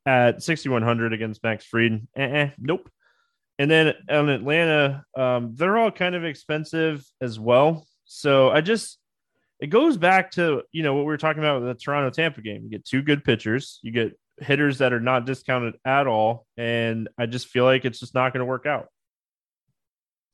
[0.05, 2.91] at sixty one hundred against Max Fried, eh, nope.
[3.59, 7.87] And then on Atlanta, um, they're all kind of expensive as well.
[8.05, 8.99] So I just
[9.61, 12.41] it goes back to you know what we were talking about with the Toronto Tampa
[12.43, 12.63] game.
[12.65, 17.09] You get two good pitchers, you get hitters that are not discounted at all, and
[17.19, 18.89] I just feel like it's just not going to work out.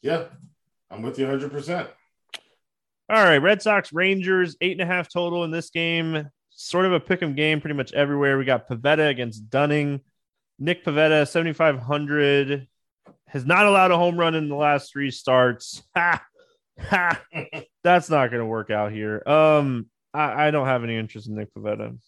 [0.03, 0.25] Yeah,
[0.91, 1.53] I'm with you 100.
[1.53, 1.89] percent
[3.09, 6.29] All right, Red Sox Rangers eight and a half total in this game.
[6.51, 8.37] Sort of a pick 'em game, pretty much everywhere.
[8.37, 10.01] We got Pivetta against Dunning.
[10.59, 12.69] Nick Pivetta, 7500
[13.33, 15.83] has not allowed a home run in the last three starts.
[15.95, 16.23] Ha,
[16.81, 17.21] ha.
[17.85, 19.23] That's not going to work out here.
[19.27, 21.99] Um, I, I don't have any interest in Nick Pivetta.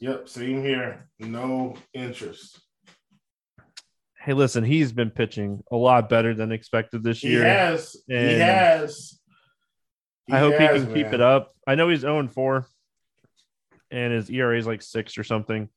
[0.00, 1.08] Yep, same here.
[1.20, 2.60] No interest.
[4.18, 7.44] Hey, listen, he's been pitching a lot better than expected this year.
[7.44, 7.96] He has.
[8.08, 9.20] he has.
[10.26, 11.04] He I hope has, he can man.
[11.04, 11.54] keep it up.
[11.66, 12.66] I know he's 0 4
[13.92, 15.68] and his ERA is like six or something,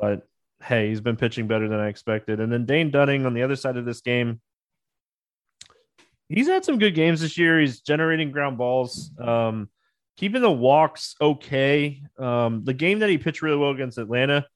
[0.00, 0.22] but
[0.62, 2.40] hey, he's been pitching better than I expected.
[2.40, 4.40] And then Dane Dunning on the other side of this game,
[6.28, 7.60] he's had some good games this year.
[7.60, 9.10] He's generating ground balls.
[9.18, 9.68] Um,
[10.16, 12.02] keeping the walks okay.
[12.18, 14.46] Um, the game that he pitched really well against Atlanta,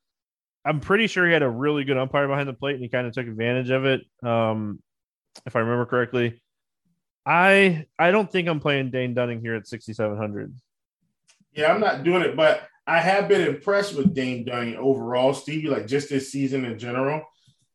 [0.64, 3.06] I'm pretty sure he had a really good umpire behind the plate and he kind
[3.06, 4.02] of took advantage of it.
[4.22, 4.80] Um,
[5.46, 6.42] if I remember correctly.
[7.24, 10.54] I I don't think I'm playing Dane Dunning here at 6700.
[11.54, 15.68] Yeah, I'm not doing it, but I have been impressed with Dane Dunning overall, Stevie,
[15.68, 17.22] like just this season in general.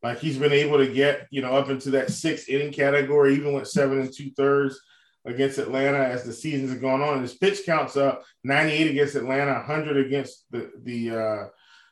[0.02, 3.52] Like he's been able to get, you know, up into that six inning category, even
[3.52, 4.80] with seven and two thirds
[5.24, 7.22] against Atlanta as the seasons gone on.
[7.22, 11.46] His pitch counts up 98 against Atlanta, 100 against the the uh,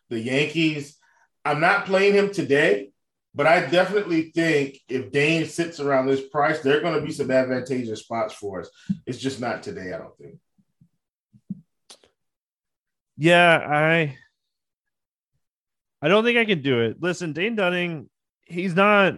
[0.09, 0.99] the Yankees.
[1.44, 2.90] I'm not playing him today,
[3.35, 7.12] but I definitely think if Dane sits around this price, there are going to be
[7.12, 8.70] some advantageous spots for us.
[9.05, 10.38] It's just not today, I don't think.
[13.16, 14.16] Yeah, I
[16.02, 16.98] I don't think I can do it.
[17.00, 18.09] Listen, Dane Dunning,
[18.44, 19.14] he's not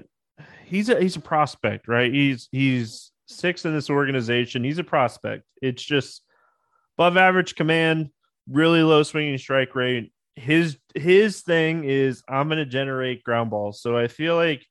[0.64, 2.12] he's a he's a prospect, right?
[2.12, 4.64] He's he's sixth in this organization.
[4.64, 5.44] He's a prospect.
[5.60, 6.22] It's just
[6.96, 8.10] above average command,
[8.48, 10.12] really low swinging strike rate.
[10.36, 13.80] His his thing is I'm going to generate ground balls.
[13.82, 14.64] So I feel like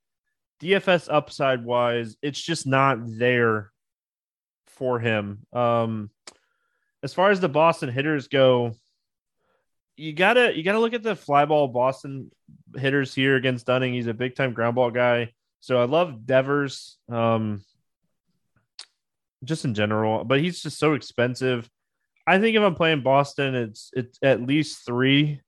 [0.61, 3.71] DFS upside wise, it's just not there
[4.67, 5.45] for him.
[5.53, 6.09] Um,
[7.03, 8.73] as far as the Boston hitters go,
[9.97, 12.31] you gotta you gotta look at the flyball Boston
[12.75, 13.93] hitters here against Dunning.
[13.93, 15.33] He's a big time ground ball guy.
[15.59, 16.97] So I love Devers.
[17.09, 17.63] Um,
[19.43, 21.69] just in general, but he's just so expensive.
[22.25, 25.41] I think if I'm playing Boston, it's it's at least three.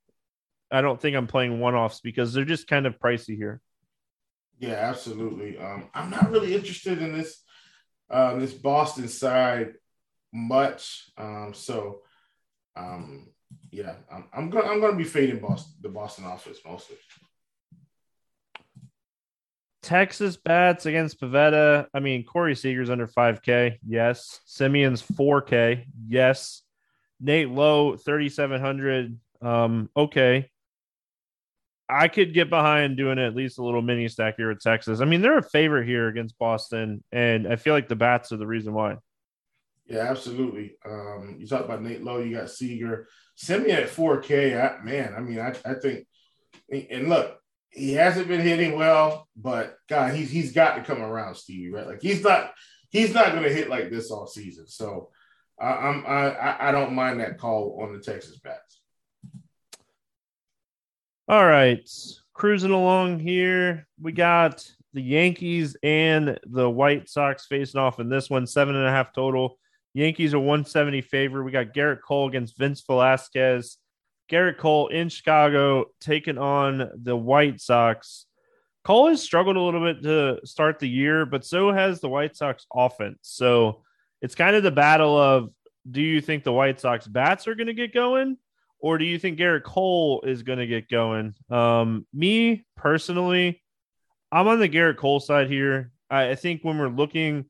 [0.71, 3.61] I don't think I'm playing one offs because they're just kind of pricey here.
[4.59, 5.57] Yeah, absolutely.
[5.57, 7.41] Um, I'm not really interested in this
[8.09, 9.73] uh, this Boston side
[10.33, 11.09] much.
[11.17, 12.01] Um, so
[12.75, 13.29] um,
[13.71, 16.97] yeah, I'm, I'm gonna I'm gonna be fading Boston the Boston office mostly.
[19.81, 21.87] Texas bats against Pivetta.
[21.93, 23.77] I mean, Corey Seager's under 5K.
[23.87, 24.41] Yes.
[24.45, 25.85] Semien's 4K.
[26.07, 26.63] Yes.
[27.19, 29.17] Nate Lowe, 3,700.
[29.41, 30.49] Um, okay.
[31.89, 35.01] I could get behind doing at least a little mini stack here at Texas.
[35.01, 38.37] I mean, they're a favorite here against Boston, and I feel like the bats are
[38.37, 38.97] the reason why.
[39.89, 40.75] Yeah, absolutely.
[40.85, 43.07] Um, you talk about Nate Lowe, you got Seager.
[43.35, 44.79] Semien at 4K.
[44.79, 46.05] I, man, I mean, I, I think,
[46.69, 47.39] and look,
[47.71, 51.71] he hasn't been hitting well, but God, he's he's got to come around, Stevie.
[51.71, 51.87] Right?
[51.87, 52.51] Like he's not
[52.89, 54.67] he's not going to hit like this all season.
[54.67, 55.09] So
[55.59, 58.81] I, I'm I I don't mind that call on the Texas bats.
[61.27, 61.87] All right,
[62.33, 63.87] cruising along here.
[64.01, 68.87] We got the Yankees and the White Sox facing off in this one, seven and
[68.87, 69.59] a half total.
[69.93, 71.43] Yankees are 170 favor.
[71.43, 73.77] We got Gerrit Cole against Vince Velasquez.
[74.31, 78.25] Gerrit Cole in Chicago taking on the White Sox.
[78.83, 82.35] Cole has struggled a little bit to start the year, but so has the White
[82.35, 83.17] Sox offense.
[83.23, 83.83] So
[84.21, 85.49] it's kind of the battle of
[85.89, 88.37] do you think the White Sox bats are going to get going
[88.79, 91.35] or do you think Gerrit Cole is going to get going?
[91.49, 93.61] Um, me personally,
[94.31, 95.91] I'm on the Gerrit Cole side here.
[96.09, 97.45] I, I think when we're looking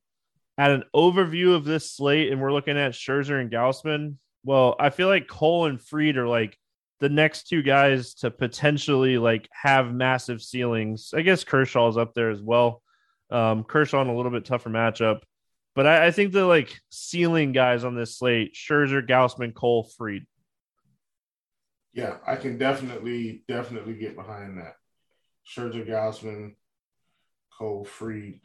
[0.60, 4.90] at an overview of this slate and we're looking at Scherzer and Gausman, well, I
[4.90, 6.58] feel like Cole and Fried are like
[7.00, 11.14] the next two guys to potentially like have massive ceilings.
[11.16, 12.84] I guess Kershaw's up there as well.
[13.32, 15.22] Um, Kershaw a little bit tougher matchup,
[15.76, 20.26] but I, I think the like ceiling guys on this slate: Scherzer, Gausman, Cole, Fried.
[21.94, 24.74] Yeah, I can definitely definitely get behind that.
[25.48, 26.56] Scherzer, Gausman,
[27.58, 28.42] Cole, Fried.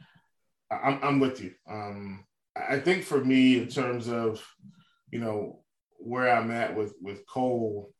[0.71, 1.53] I'm I'm with you.
[1.69, 2.25] Um,
[2.55, 4.45] I think for me, in terms of
[5.11, 5.61] you know
[5.97, 7.91] where I'm at with with Cole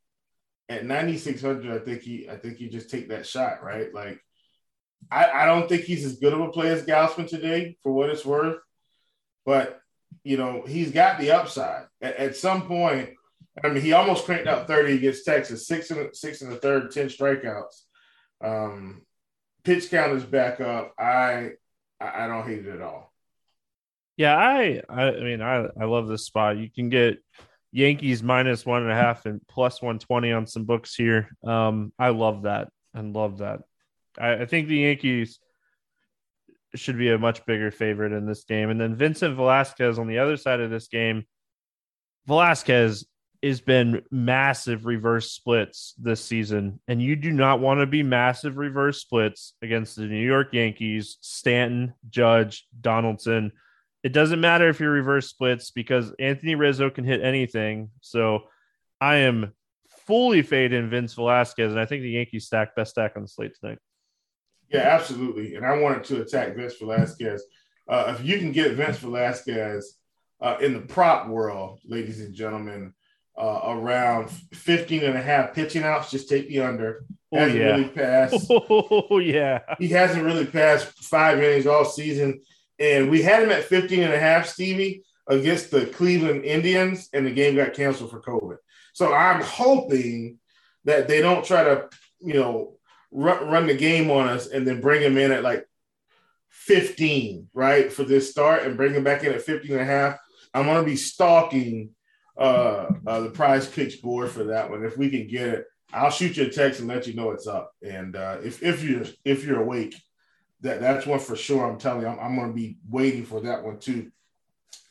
[0.69, 3.93] at 9600, I think he I think you just take that shot, right?
[3.93, 4.19] Like
[5.11, 8.09] I, I don't think he's as good of a player as Gausman today, for what
[8.09, 8.57] it's worth.
[9.45, 9.79] But
[10.23, 11.85] you know, he's got the upside.
[12.01, 13.09] At, at some point,
[13.63, 16.91] I mean, he almost cranked out 30 against Texas, six in six in the third,
[16.91, 17.83] 10 strikeouts.
[18.43, 19.03] Um,
[19.63, 20.93] pitch count is back up.
[20.99, 21.51] I
[22.13, 23.13] I don't hate it at all.
[24.17, 26.57] Yeah, I I mean I I love this spot.
[26.57, 27.17] You can get
[27.71, 31.29] Yankees minus one and a half and plus 120 on some books here.
[31.43, 33.59] Um, I love that and love that.
[34.17, 35.39] I, I, think the Yankees
[36.73, 38.69] should be a much bigger favorite in this game.
[38.69, 41.25] And then Vincent Velasquez on the other side of this game,
[42.27, 43.05] Velasquez
[43.45, 46.79] has been massive reverse splits this season.
[46.87, 51.17] And you do not want to be massive reverse splits against the New York Yankees,
[51.21, 53.51] Stanton, Judge, Donaldson
[54.05, 57.89] it doesn't matter if you're reverse splits because Anthony Rizzo can hit anything.
[58.01, 58.43] So
[59.01, 59.51] I am
[60.05, 63.53] fully fading Vince Velasquez, and I think the Yankees stack best stack on the slate
[63.59, 63.79] tonight.
[64.69, 65.55] Yeah, absolutely.
[65.55, 67.45] And I wanted to attack Vince Velasquez.
[67.89, 69.97] Uh, if you can get Vince Velasquez
[70.39, 72.93] uh, in the prop world, ladies and gentlemen,
[73.37, 77.05] uh, around 15 and a half pitching outs, just take the under.
[77.31, 77.71] Oh, hasn't yeah.
[77.71, 78.47] really passed.
[78.51, 79.59] Oh, yeah.
[79.77, 82.41] He hasn't really passed five innings all season.
[82.79, 87.25] And we had him at 15 and a half, Stevie, against the Cleveland Indians, and
[87.25, 88.57] the game got canceled for COVID.
[88.93, 90.39] So I'm hoping
[90.85, 91.89] that they don't try to,
[92.21, 92.75] you know,
[93.11, 95.67] run, run the game on us and then bring him in at like
[96.49, 100.17] 15, right, for this start and bring him back in at 15 and a half.
[100.53, 101.89] I'm going to be stalking
[102.37, 104.83] uh, uh, the PrizePicks board for that one.
[104.83, 107.47] If we can get it, I'll shoot you a text and let you know it's
[107.47, 107.71] up.
[107.81, 109.95] And uh, if, if you're if you're awake,
[110.61, 111.69] that that's one for sure.
[111.69, 114.11] I'm telling you, I'm, I'm going to be waiting for that one to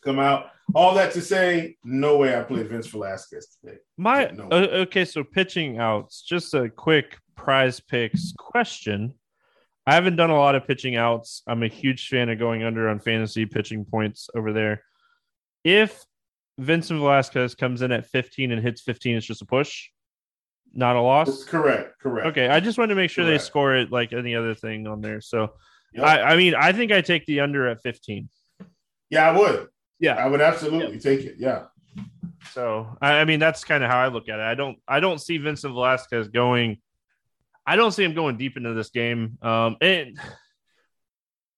[0.02, 0.46] come out.
[0.74, 3.78] All that to say, no way I play Vince Velasquez today.
[3.98, 6.22] My no uh, okay, so pitching outs.
[6.22, 9.14] Just a quick PrizePicks question.
[9.86, 11.42] I haven't done a lot of pitching outs.
[11.46, 14.82] I'm a huge fan of going under on fantasy pitching points over there.
[15.62, 16.02] If
[16.58, 19.88] Vincent Velasquez comes in at 15 and hits 15, it's just a push
[20.74, 21.28] not a loss.
[21.28, 21.98] That's correct.
[22.00, 22.26] Correct.
[22.28, 23.42] Okay, I just wanted to make sure correct.
[23.42, 25.20] they score it like any other thing on there.
[25.20, 25.52] So,
[25.92, 26.04] yep.
[26.04, 28.28] I, I mean, I think I take the under at 15.
[29.10, 29.68] Yeah, I would.
[30.00, 31.36] Yeah, I would absolutely take it.
[31.38, 31.66] Yeah.
[32.52, 34.42] So, I, I mean, that's kind of how I look at it.
[34.42, 36.78] I don't, I don't see Vincent Velasquez going.
[37.66, 39.38] I don't see him going deep into this game.
[39.40, 40.18] Um, and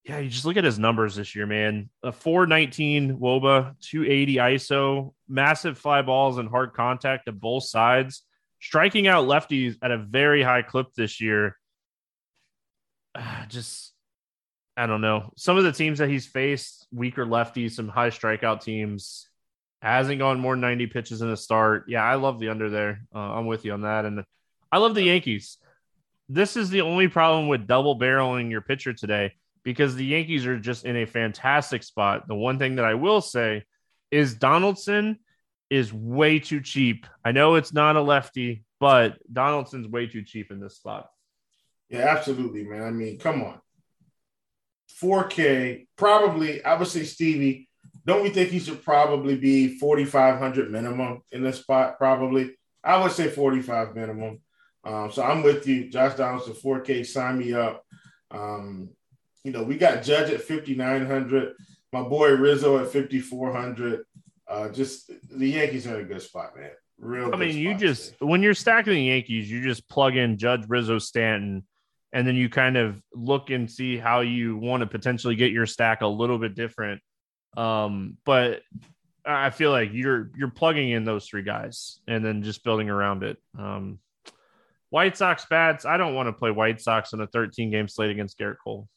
[0.07, 1.91] yeah, you just look at his numbers this year, man.
[2.05, 8.23] A 419 Woba, 280 ISO, massive fly balls and hard contact to both sides
[8.61, 11.57] striking out lefties at a very high clip this year.
[13.49, 13.93] Just,
[14.77, 15.33] I don't know.
[15.37, 19.29] Some of the teams that he's faced, weaker lefties, some high strikeout teams,
[19.83, 21.87] hasn't gone more than 90 pitches in a start.
[21.89, 23.03] Yeah, I love the under there.
[23.15, 24.05] Uh, I'm with you on that.
[24.05, 24.25] And
[24.71, 25.59] I love the Yankees.
[26.29, 29.35] This is the only problem with double barreling your pitcher today
[29.67, 32.29] because the Yankees are just in a fantastic spot.
[32.29, 33.65] The one thing that I will say
[34.13, 35.19] is Donaldson
[35.69, 37.05] is way too cheap.
[37.25, 41.09] I know it's not a lefty, but Donaldson's way too cheap in this spot.
[41.89, 42.85] Yeah, absolutely, man.
[42.85, 43.61] I mean, come on.
[45.03, 47.69] 4K, probably, I would say, Stevie,
[48.05, 51.99] don't we think he should probably be 4,500 minimum in this spot?
[51.99, 52.55] Probably.
[52.85, 54.39] I would say 45 minimum.
[54.85, 55.91] Um, so I'm with you.
[55.91, 57.85] Josh Donaldson, 4K, sign me up.
[58.31, 58.91] Um,
[59.47, 61.55] you know, we got Judge at 5,900,
[61.93, 64.05] my boy Rizzo at 5,400.
[64.49, 66.71] Uh, just the Yankees are in a good spot, man.
[66.99, 67.33] Real.
[67.33, 68.27] I mean, you just today.
[68.27, 71.65] when you're stacking the Yankees, you just plug in Judge Rizzo Stanton,
[72.13, 75.67] and then you kind of look and see how you want to potentially get your
[75.67, 77.01] stack a little bit different.
[77.57, 78.63] Um, but
[79.25, 83.23] I feel like you're you're plugging in those three guys and then just building around
[83.23, 83.37] it.
[83.57, 84.01] Um,
[84.91, 85.85] White Sox bats.
[85.85, 88.89] I don't want to play White Sox in a 13 game slate against Gerrit Cole.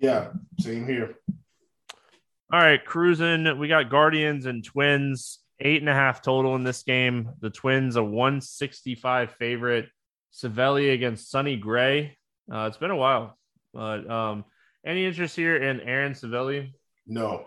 [0.00, 0.28] Yeah,
[0.58, 1.16] same here.
[2.52, 3.58] All right, cruising.
[3.58, 7.30] We got Guardians and Twins, eight and a half total in this game.
[7.40, 9.88] The Twins a 165 favorite.
[10.32, 12.16] Civale against Sonny Gray.
[12.52, 13.36] Uh, it's been a while,
[13.72, 14.44] but um,
[14.84, 16.72] any interest here in Aaron Civale?
[17.06, 17.44] No.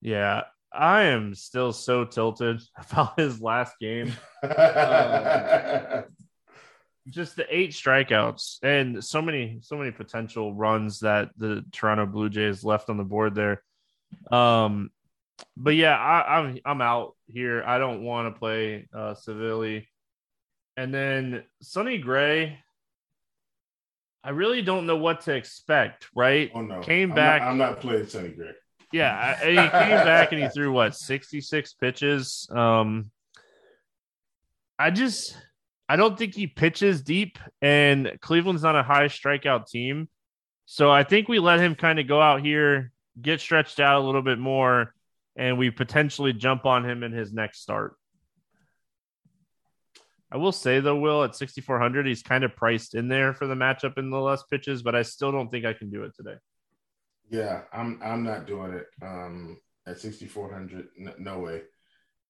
[0.00, 0.42] Yeah,
[0.72, 2.60] I am still so tilted
[2.90, 4.12] about his last game.
[4.42, 4.50] um,
[7.08, 12.28] just the eight strikeouts and so many so many potential runs that the Toronto Blue
[12.28, 13.62] Jays left on the board there.
[14.30, 14.90] Um,
[15.56, 17.62] but yeah, I, am I'm, I'm out here.
[17.64, 19.86] I don't want to play uh, Civale,
[20.76, 22.58] and then Sonny Gray.
[24.24, 26.08] I really don't know what to expect.
[26.14, 26.50] Right?
[26.54, 27.42] Oh no, came back.
[27.42, 28.52] I'm not, I'm not playing Sonny Gray.
[28.92, 32.48] Yeah, he came back and he threw what 66 pitches.
[32.50, 33.10] Um,
[34.78, 35.36] I just
[35.88, 40.08] I don't think he pitches deep, and Cleveland's not a high strikeout team.
[40.66, 44.04] So I think we let him kind of go out here, get stretched out a
[44.04, 44.94] little bit more,
[45.34, 47.96] and we potentially jump on him in his next start.
[50.30, 53.54] I will say though, Will at 6,400, he's kind of priced in there for the
[53.54, 56.36] matchup in the less pitches, but I still don't think I can do it today.
[57.30, 58.86] Yeah, I'm I'm not doing it.
[59.02, 61.62] Um, at 6,400, no, no way.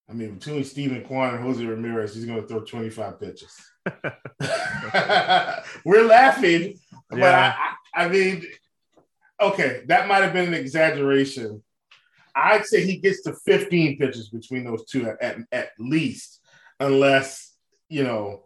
[0.09, 3.55] I mean, between Steven Kwan and Jose Ramirez, he's going to throw 25 pitches.
[5.85, 6.79] We're laughing,
[7.09, 7.55] but yeah.
[7.93, 8.43] I, I mean,
[9.39, 11.63] okay, that might have been an exaggeration.
[12.35, 16.41] I'd say he gets to 15 pitches between those two at, at, at least,
[16.79, 17.55] unless,
[17.87, 18.43] you know,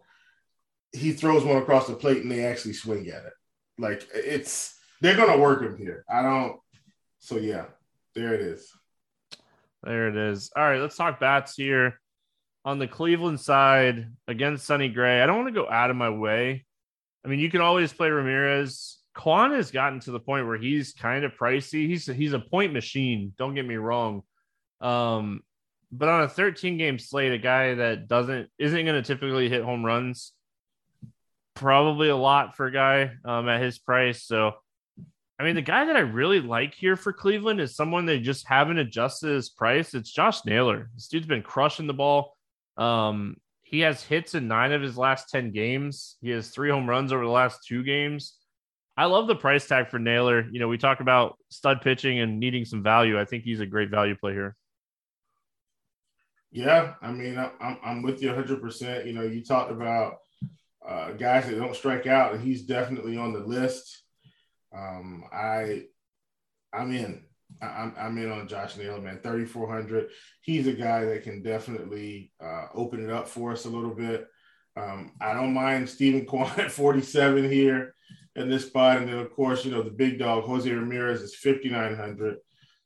[0.91, 3.33] he throws one across the plate and they actually swing at it.
[3.77, 6.03] Like, it's, they're going to work him here.
[6.09, 6.59] I don't,
[7.19, 7.65] so yeah,
[8.15, 8.69] there it is.
[9.83, 10.49] There it is.
[10.55, 11.99] All right, let's talk bats here.
[12.65, 16.09] On the Cleveland side against Sonny Gray, I don't want to go out of my
[16.09, 16.65] way.
[17.25, 18.99] I mean, you can always play Ramirez.
[19.13, 21.87] Kwan has gotten to the point where he's kind of pricey.
[21.87, 23.33] He's he's a point machine.
[23.37, 24.23] Don't get me wrong.
[24.79, 25.41] Um,
[25.91, 29.63] but on a 13 game slate, a guy that doesn't isn't going to typically hit
[29.63, 30.31] home runs,
[31.53, 34.23] probably a lot for a guy um, at his price.
[34.23, 34.53] So
[35.39, 38.47] I mean, the guy that I really like here for Cleveland is someone they just
[38.47, 39.93] haven't adjusted his price.
[39.93, 40.89] It's Josh Naylor.
[40.93, 42.37] This dude's been crushing the ball.
[42.77, 46.17] Um, he has hits in nine of his last 10 games.
[46.21, 48.37] He has three home runs over the last two games.
[48.95, 50.47] I love the price tag for Naylor.
[50.51, 53.19] You know, we talk about stud pitching and needing some value.
[53.19, 54.55] I think he's a great value play here.
[56.51, 59.07] Yeah, I mean, I'm, I'm with you 100%.
[59.07, 60.17] You know, you talked about
[60.87, 64.02] uh, guys that don't strike out, and he's definitely on the list.
[64.75, 65.83] Um, I,
[66.73, 67.23] I'm in.
[67.61, 69.19] I'm, I'm in on Josh Naylor, man.
[69.21, 70.09] 3,400.
[70.41, 74.27] He's a guy that can definitely uh, open it up for us a little bit.
[74.75, 77.93] Um, I don't mind Steven Kwan at 47 here
[78.35, 78.97] in this spot.
[78.97, 82.37] And then, of course, you know, the big dog, Jose Ramirez, is 5,900.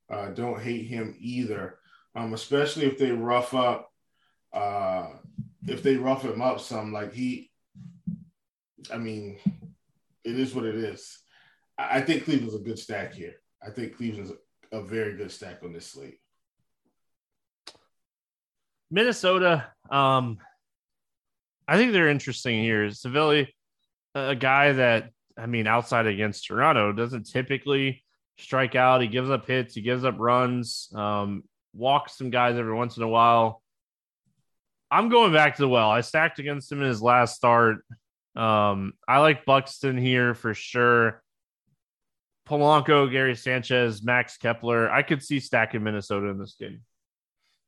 [0.10, 1.80] Uh, don't hate him either,
[2.16, 3.92] um, especially if they rough up,
[4.54, 5.08] uh,
[5.68, 6.94] if they rough him up some.
[6.94, 7.52] Like he,
[8.94, 9.38] I mean,
[10.24, 11.20] it is what it is.
[11.78, 13.36] I think Cleveland's a good stack here.
[13.66, 14.32] I think Cleveland's
[14.72, 16.20] a, very good stack on this slate.
[18.90, 20.38] Minnesota, um,
[21.68, 22.88] I think they're interesting here.
[22.88, 23.48] Civale,
[24.16, 28.04] a guy that I mean, outside against Toronto, doesn't typically
[28.38, 29.02] strike out.
[29.02, 33.04] He gives up hits, he gives up runs, um, walks some guys every once in
[33.04, 33.62] a while.
[34.90, 35.92] I'm going back to the well.
[35.92, 37.86] I stacked against him in his last start.
[38.36, 41.22] Um, I like Buxton here for sure.
[42.48, 44.90] Polanco, Gary Sanchez, Max Kepler.
[44.90, 46.82] I could see stacking Minnesota in this game.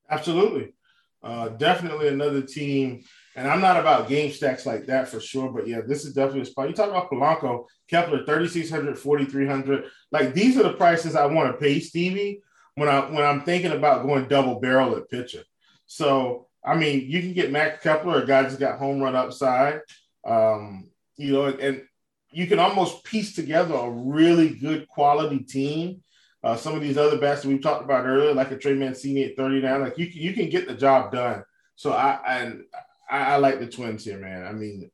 [0.10, 0.74] Absolutely.
[1.22, 3.04] Uh, definitely another team.
[3.36, 5.52] And I'm not about game stacks like that for sure.
[5.52, 6.70] But yeah, this is definitely a spot.
[6.70, 9.86] You talk about Polanco, Kepler, 3,600, 4,300.
[10.12, 12.42] Like these are the prices I want to pay Stevie
[12.76, 15.44] when I when I'm thinking about going double barrel at pitcher.
[15.86, 19.82] So I mean, you can get Max Kepler, a guy that's got home run upside.
[20.26, 21.84] Um, you know, and
[22.32, 26.04] you can almost piece together a really good quality team.
[26.44, 29.26] Uh, some of these other bats that we talked about earlier, like a Trey Mancini
[29.26, 31.44] at 39, like you, you can get the job done.
[31.76, 32.64] So I and
[33.10, 34.46] I, I like the Twins here, man.
[34.46, 34.90] I mean,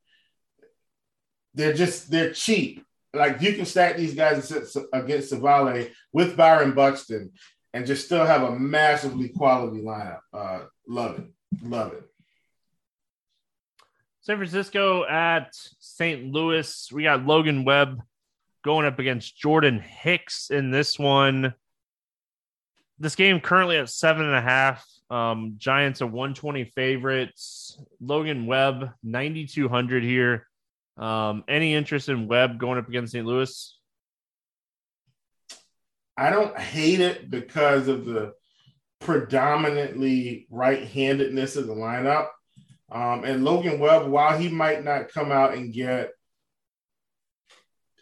[1.54, 2.84] they're just they're cheap.
[3.14, 4.52] Like you can stack these guys
[4.94, 7.32] against Civale with Byron Buxton,
[7.74, 10.20] and just still have a massively quality lineup.
[10.34, 11.26] Uh, love it.
[11.64, 12.04] Love it.
[14.26, 16.32] San Francisco at St.
[16.32, 16.92] Louis.
[16.92, 18.02] We got Logan Webb
[18.64, 21.54] going up against Jordan Hicks in this one.
[22.98, 24.84] This game currently at seven and a half.
[25.12, 27.80] Um, Giants are 120 favorites.
[28.02, 30.48] Logan Webb, 9,200 here.
[30.98, 33.28] Um, any interest in Webb going up against St.
[33.28, 33.78] Louis?
[36.18, 38.34] I don't hate it because of the
[39.02, 42.30] predominantly right-handedness of the lineup.
[42.92, 46.12] Um, and Logan Webb, while he might not come out and get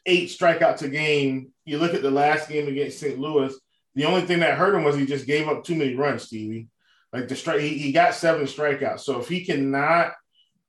[0.05, 3.17] eight strikeouts a game, you look at the last game against St.
[3.17, 3.53] Louis.
[3.95, 6.67] The only thing that hurt him was he just gave up too many runs, Stevie.
[7.13, 9.01] Like the strike, he, he got seven strikeouts.
[9.01, 10.13] So if he cannot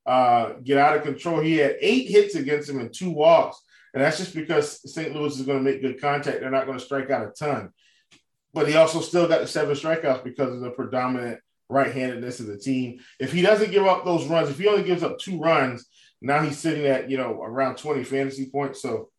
[0.07, 3.61] uh, get out of control, he had eight hits against him and two walks.
[3.95, 5.15] And that's just because St.
[5.15, 6.41] Louis is going to make good contact.
[6.41, 7.71] They're not going to strike out a ton.
[8.53, 11.41] But he also still got the seven strikeouts because of the predominant
[11.75, 13.01] right-handedness of the team.
[13.21, 15.87] If he doesn't give up those runs, if he only gives up two runs,
[16.23, 18.81] now he's sitting at you know around 20 fantasy points.
[18.81, 19.11] So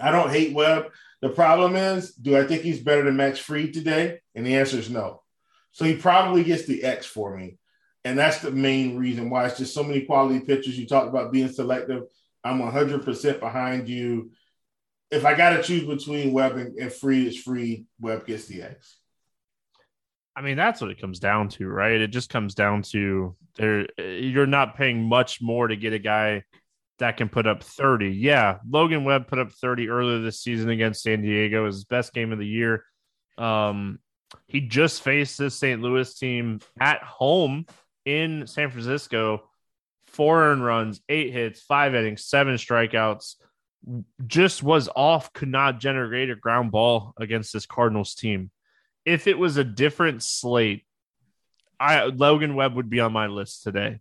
[0.00, 0.86] I don't hate Webb.
[1.22, 4.20] The problem is, do I think he's better than Max Fried today?
[4.34, 5.22] And the answer is no.
[5.72, 7.58] So he probably gets the X for me.
[8.04, 10.78] And that's the main reason why it's just so many quality pitchers.
[10.78, 12.02] You talked about being selective.
[12.44, 14.30] I'm 100% behind you.
[15.10, 17.86] If I got to choose between Webb and, and Fried, it's Fried.
[17.98, 18.98] Webb gets the X.
[20.36, 22.00] I mean, that's what it comes down to, right?
[22.00, 23.86] It just comes down to there.
[23.98, 26.42] You're not paying much more to get a guy
[26.98, 28.10] that can put up 30.
[28.10, 31.66] Yeah, Logan Webb put up 30 earlier this season against San Diego.
[31.66, 32.84] His best game of the year.
[33.38, 34.00] Um,
[34.46, 35.80] he just faced this St.
[35.80, 37.66] Louis team at home
[38.04, 39.48] in San Francisco.
[40.06, 43.34] Four earned runs, eight hits, five innings, seven strikeouts.
[44.26, 48.50] Just was off, could not generate a ground ball against this Cardinals team
[49.04, 50.84] if it was a different slate,
[51.78, 54.00] I Logan Webb would be on my list today.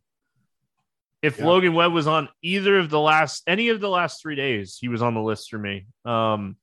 [1.22, 1.46] If yeah.
[1.46, 4.88] Logan Webb was on either of the last any of the last three days, he
[4.88, 5.88] was on the list for me.
[6.06, 6.58] Um,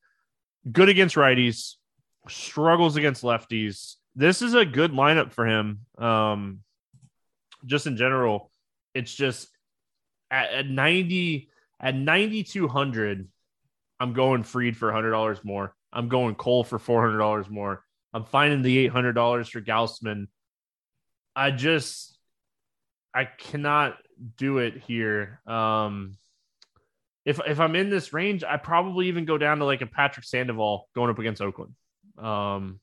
[0.71, 1.75] good against righties,
[2.29, 3.95] struggles against lefties.
[4.15, 5.79] This is a good lineup for him.
[5.97, 6.59] Um,
[7.65, 8.51] just in general,
[8.93, 9.49] it's just
[10.29, 13.27] at, at ninety at ninety two hundred.
[13.99, 15.75] I'm going Fried for hundred dollars more.
[15.93, 17.83] I'm going Cole for four hundred dollars more.
[18.13, 20.27] I'm finding the $800 for Gausman.
[21.35, 22.17] I just,
[23.13, 23.97] I cannot
[24.37, 25.39] do it here.
[25.47, 26.17] Um,
[27.25, 30.25] if if I'm in this range, I probably even go down to like a Patrick
[30.25, 31.75] Sandoval going up against Oakland.
[32.17, 32.79] Um,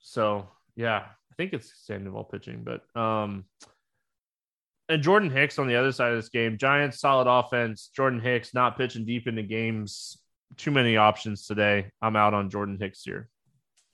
[0.00, 3.44] so yeah, I think it's Sandoval pitching, but um,
[4.88, 7.90] and Jordan Hicks on the other side of this game, Giants solid offense.
[7.94, 10.18] Jordan Hicks not pitching deep into games
[10.56, 11.90] too many options today.
[12.00, 13.28] I'm out on Jordan Hicks here.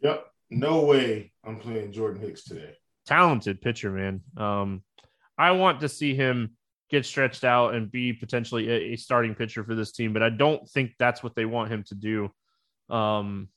[0.01, 0.27] Yep.
[0.51, 2.75] No way I'm playing Jordan Hicks today.
[3.07, 4.21] Talented pitcher, man.
[4.37, 4.83] Um,
[5.39, 6.57] I want to see him
[6.91, 10.29] get stretched out and be potentially a, a, starting pitcher for this team, but I
[10.29, 12.31] don't think that's what they want him to do.
[12.95, 13.49] Um,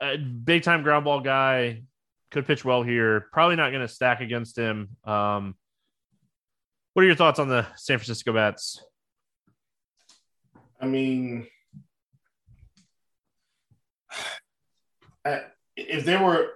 [0.00, 1.82] a big time ground ball guy
[2.30, 3.26] could pitch well here.
[3.32, 4.90] Probably not going to stack against him.
[5.04, 5.56] Um,
[6.94, 8.80] what are your thoughts on the San Francisco bats?
[10.80, 11.46] I mean,
[15.76, 16.50] if they were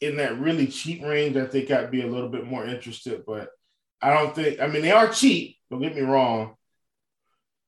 [0.00, 3.24] in that really cheap range, I think I'd be a little bit more interested.
[3.26, 3.50] But
[4.02, 4.60] I don't think.
[4.60, 5.56] I mean, they are cheap.
[5.70, 6.56] Don't get me wrong,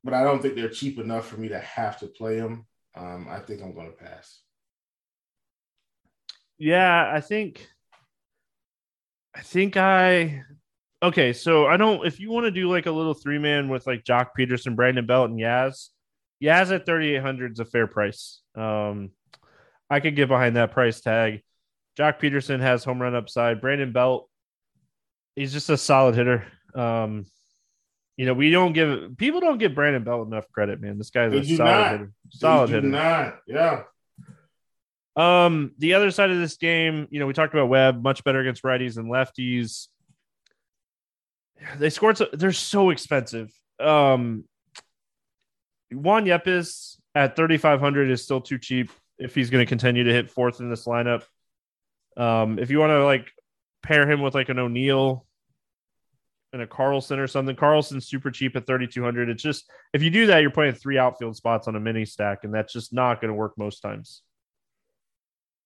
[0.04, 2.66] but I don't think they're cheap enough for me to have to play them.
[2.94, 4.40] Um, I think I'm going to pass.
[6.58, 7.68] Yeah, I think.
[9.34, 10.42] I think I
[11.02, 12.06] okay, so I don't.
[12.06, 15.06] If you want to do like a little three man with like Joc Pederson, Brandon
[15.06, 15.88] Belt, and Yaz,
[16.42, 18.40] Yaz at thirty eight hundred is a fair price.
[18.54, 19.10] Um,
[19.90, 21.42] I could get behind that price tag.
[21.98, 23.60] Joc Pederson has home run upside.
[23.60, 24.28] Brandon Belt,
[25.34, 26.44] he's just a solid hitter.
[26.74, 27.26] Um,
[28.16, 30.98] you know, we don't give people don't give Brandon Belt enough credit, man.
[30.98, 31.92] This guy's a solid not.
[31.92, 32.12] hitter.
[32.30, 32.86] Solid hitter.
[32.88, 33.38] Not.
[33.46, 33.82] Yeah.
[35.16, 38.40] Um, the other side of this game, you know, we talked about Webb, much better
[38.40, 39.88] against righties and lefties
[41.78, 42.18] they scored.
[42.18, 43.52] So, they're so expensive.
[43.80, 44.44] Um,
[45.92, 50.30] Juan Yepez at 3,500 is still too cheap if he's going to continue to hit
[50.30, 51.24] fourth in this lineup.
[52.16, 53.30] Um, if you want to like
[53.82, 55.26] pair him with like an O'Neill
[56.52, 59.28] and a Carlson or something, Carlson's super cheap at 3,200.
[59.28, 62.44] It's just if you do that, you're playing three outfield spots on a mini stack,
[62.44, 64.22] and that's just not going to work most times.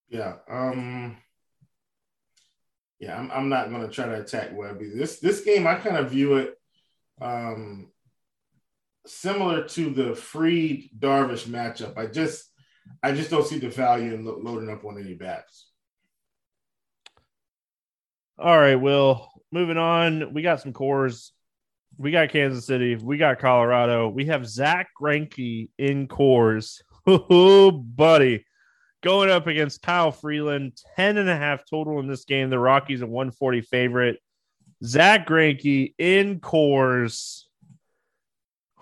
[0.09, 0.35] Yeah.
[0.49, 1.17] Um,
[3.01, 4.91] yeah, I'm, I'm not going to try to attack Webby.
[4.95, 6.55] This this game, I kind of view it
[7.21, 7.91] um,
[9.07, 11.97] similar to the Fried Darvish matchup.
[11.97, 12.45] I just
[13.03, 15.69] I just don't see the value in lo- loading up on any bats.
[18.39, 19.29] All right, Will.
[19.51, 21.31] Moving on, we got some Coors.
[21.97, 22.97] We got Kansas City.
[22.97, 24.09] We got Colorado.
[24.09, 26.81] We have Zack Greinke in Coors.
[27.07, 28.45] Oh, buddy.
[29.03, 32.51] Going up against Kyle Freeland, 10 and a half total in this game.
[32.51, 34.19] The Rockies a 140 favorite.
[34.85, 37.45] Zack Greinke in Coors.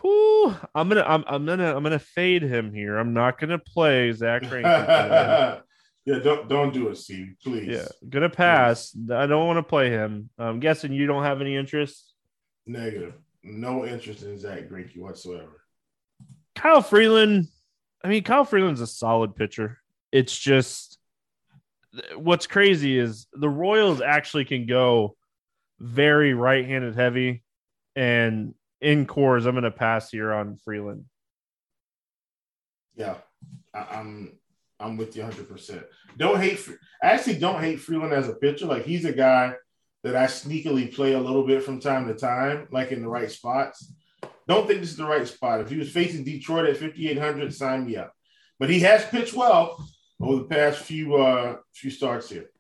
[0.01, 2.97] Whew, I'm gonna I'm, I'm gonna I'm gonna fade him here.
[2.97, 4.63] I'm not gonna play Zack Greinke.
[6.05, 7.35] yeah, don't don't do it, Steve.
[7.43, 7.69] Please.
[7.69, 8.97] Yeah, gonna pass.
[9.13, 10.31] I don't want to play him.
[10.39, 12.15] I'm guessing you don't have any interest.
[12.67, 13.15] Negative.
[13.43, 15.65] No interest in Zack Greinke whatsoever.
[16.55, 17.49] Kyle Freeland.
[18.05, 19.79] I mean, Kyle Freeland's a solid pitcher.
[20.13, 20.99] It's just
[22.17, 25.17] what's crazy is the Royals actually can go
[25.79, 27.43] very right-handed heavy,
[27.97, 31.05] and in Coors, I'm going to pass here on Freeland.
[32.95, 33.17] Yeah,
[33.75, 34.39] I, I'm
[34.81, 35.49] I'm with you 100.
[35.49, 35.83] percent
[36.17, 36.61] Don't hate.
[37.03, 38.67] I actually don't hate Freeland as a pitcher.
[38.67, 39.55] Like he's a guy
[40.05, 43.31] that I sneakily play a little bit from time to time, like in the right
[43.31, 43.93] spots.
[44.47, 45.61] Don't think this is the right spot.
[45.61, 48.13] If he was facing Detroit at 5,800, sign me up.
[48.59, 49.87] But he has pitched well
[50.21, 52.51] over the past few uh few starts here.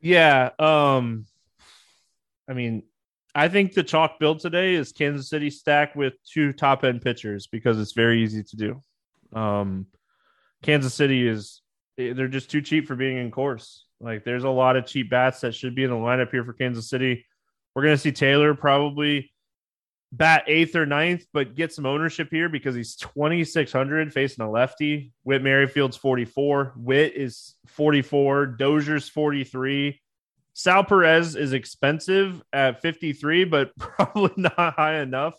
[0.00, 0.50] Yeah.
[0.58, 1.26] Um,
[2.48, 2.84] I mean,
[3.34, 7.46] I think the chalk build today is Kansas City stack with two top end pitchers
[7.46, 8.82] because it's very easy to do.
[9.32, 9.86] Um,
[10.62, 11.62] Kansas City is
[11.96, 13.80] they're just too cheap for being in Coors.
[14.00, 16.52] Like there's a lot of cheap bats that should be in the lineup here for
[16.52, 17.26] Kansas City.
[17.74, 19.32] We're gonna see Taylor probably
[20.12, 25.12] bat eighth or ninth, but get some ownership here because he's 2,600 facing a lefty.
[25.22, 26.74] Whit Merrifield's 44.
[26.76, 28.46] Whit is 44.
[28.46, 30.00] Dozier's 43.
[30.54, 35.34] Sal Perez is expensive at 53, but probably not high enough.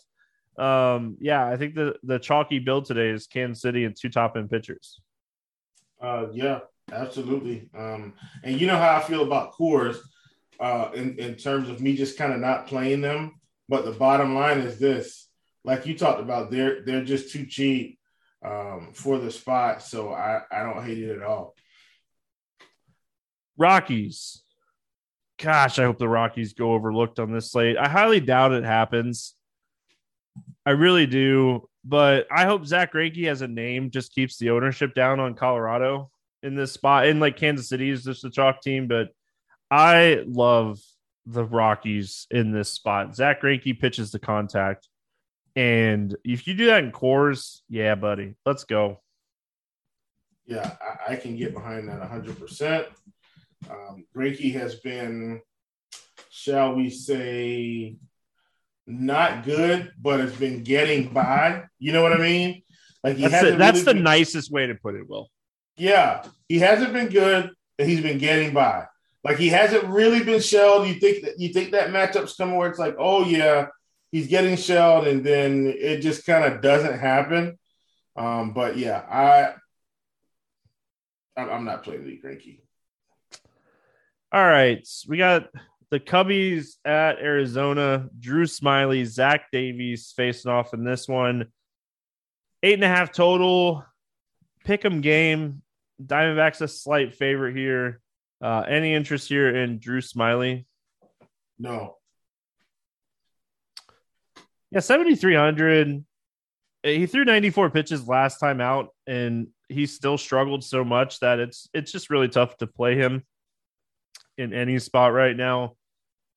[0.56, 4.36] Um, yeah, I think the, the chalky build today is Kansas City and two top
[4.36, 5.00] end pitchers.
[6.00, 6.60] Uh, yeah,
[6.92, 7.68] absolutely.
[7.76, 8.14] Um,
[8.44, 9.96] and you know how I feel about Coors
[10.58, 13.39] uh, in, in terms of me just kind of not playing them
[13.70, 15.28] but the bottom line is this:
[15.64, 17.98] like you talked about, they're they're just too cheap
[18.44, 19.82] um, for the spot.
[19.82, 21.54] So I I don't hate it at all.
[23.56, 24.42] Rockies.
[25.38, 27.78] Gosh, I hope the Rockies go overlooked on this slate.
[27.78, 29.34] I highly doubt it happens.
[30.66, 31.68] I really do.
[31.82, 36.10] But I hope Zack Greinke as a name just keeps the ownership down on Colorado
[36.42, 37.06] in this spot.
[37.06, 39.08] And like Kansas City is just a chalk team, but
[39.70, 40.78] I love
[41.26, 43.14] the Rockies in this spot.
[43.14, 44.88] Zack Greinke pitches the contact.
[45.56, 49.00] And if you do that in Coors, yeah, buddy, let's go.
[50.46, 52.86] Yeah, I, I can get behind that 100%.
[53.68, 55.40] Um, Greinke has been,
[56.30, 57.96] shall we say,
[58.86, 61.64] not good, but it's been getting by.
[61.78, 62.62] You know what I mean?
[63.04, 65.28] Like he that's, the, that's really the been, nicest way to put it, Will.
[65.76, 68.86] Yeah, he hasn't been good, and he's been getting by.
[69.22, 70.88] Like he hasn't really been shelled.
[70.88, 73.66] You think that you think that matchup's coming where it's like, oh yeah,
[74.12, 77.58] he's getting shelled, and then it just kind of doesn't happen.
[78.16, 79.54] Um, but yeah, I
[81.36, 82.60] I'm not playing Lee Greinke.
[84.32, 85.48] All right, we got
[85.90, 88.08] the Cubbies at Arizona.
[88.18, 91.46] Drew Smyly, Zach Davies facing off in this one.
[92.62, 93.84] Eight and a half total.
[94.64, 95.62] Pick 'em game.
[96.02, 98.00] Diamondbacks a slight favorite here.
[98.42, 100.64] Uh, any interest here in Drew Smyly?
[101.58, 101.96] No.
[104.70, 106.04] Yeah, 7,300.
[106.82, 111.68] He threw 94 pitches last time out, and he still struggled so much that it's
[111.74, 113.24] it's just really tough to play him
[114.38, 115.76] in any spot right now.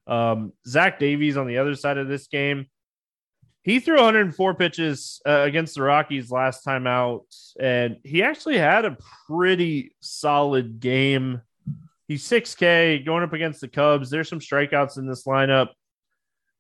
[0.06, 2.66] Um, Zach Davies on the other side of this game,
[3.64, 7.26] he threw 104 pitches uh, against the Rockies last time out,
[7.58, 8.98] and he actually had a
[9.28, 11.42] pretty solid game
[12.08, 14.10] He's 6K going up against the Cubs.
[14.10, 15.70] There's some strikeouts in this lineup.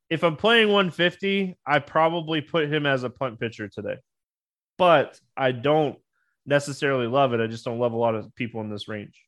[0.09, 3.97] If I'm playing 150, I probably put him as a punt pitcher today.
[4.77, 5.97] But I don't
[6.45, 7.41] necessarily love it.
[7.41, 9.19] I just don't love a lot of people in this range.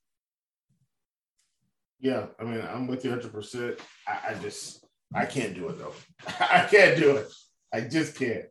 [1.99, 3.80] Yeah, I mean, I'm with you 100%.
[4.07, 5.93] I, I just, I can't do it though.
[6.39, 7.28] I can't do it.
[7.74, 8.45] I just can't.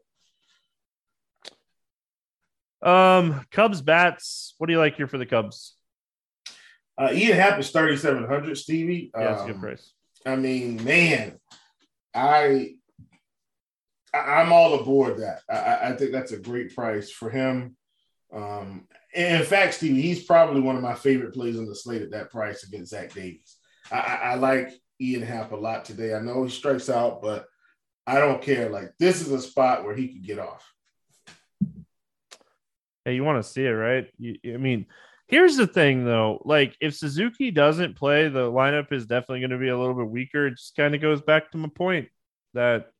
[2.83, 4.55] Um, Cubs bats.
[4.59, 5.77] What do you like here for the Cubs?
[6.97, 9.11] Uh, Ian Happ is 3,700, Stevie.
[9.15, 9.93] Yeah, that's a good um, price.
[10.27, 11.39] I mean, man,
[12.15, 12.75] I,
[14.13, 15.41] I am all aboard that.
[15.51, 17.77] I, I think that's a great price for him.
[18.33, 22.11] Um, in fact, Stevie, he's probably one of my favorite plays on the slate at
[22.13, 23.57] that price against Zach Davies.
[23.91, 24.71] I, I, I like
[25.01, 26.15] Ian Happ a lot today.
[26.15, 27.47] I know he strikes out, but
[28.07, 28.69] I don't care.
[28.71, 30.69] Like this is a spot where he could get off.
[33.05, 34.07] Hey, you want to see it, right?
[34.19, 34.87] You, I mean,
[35.27, 36.43] here's the thing though.
[36.45, 40.09] Like, if Suzuki doesn't play, the lineup is definitely going to be a little bit
[40.09, 40.47] weaker.
[40.47, 42.09] It just kind of goes back to my point
[42.55, 42.91] that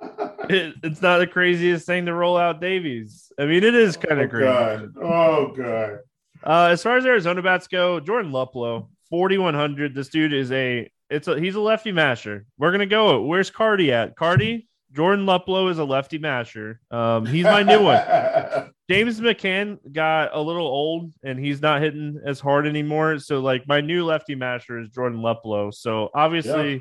[0.48, 3.32] it, it's not the craziest thing to roll out Davies.
[3.38, 4.44] I mean, it is kind of oh, crazy.
[4.44, 4.94] God.
[5.02, 5.98] Oh god.
[6.44, 9.94] Uh, as far as Arizona bats go, Jordan Luplow, 4100.
[9.94, 12.46] This dude is a it's a he's a lefty masher.
[12.58, 13.22] We're gonna go.
[13.22, 14.16] Where's Cardi at?
[14.16, 16.80] Cardi, Jordan Luplow is a lefty masher.
[16.90, 18.02] Um, he's my new one.
[18.90, 23.18] James McCann got a little old and he's not hitting as hard anymore.
[23.18, 25.74] So like my new lefty masher is Jordan Luplow.
[25.74, 26.80] So obviously Yeah.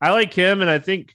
[0.00, 1.14] I like him and I think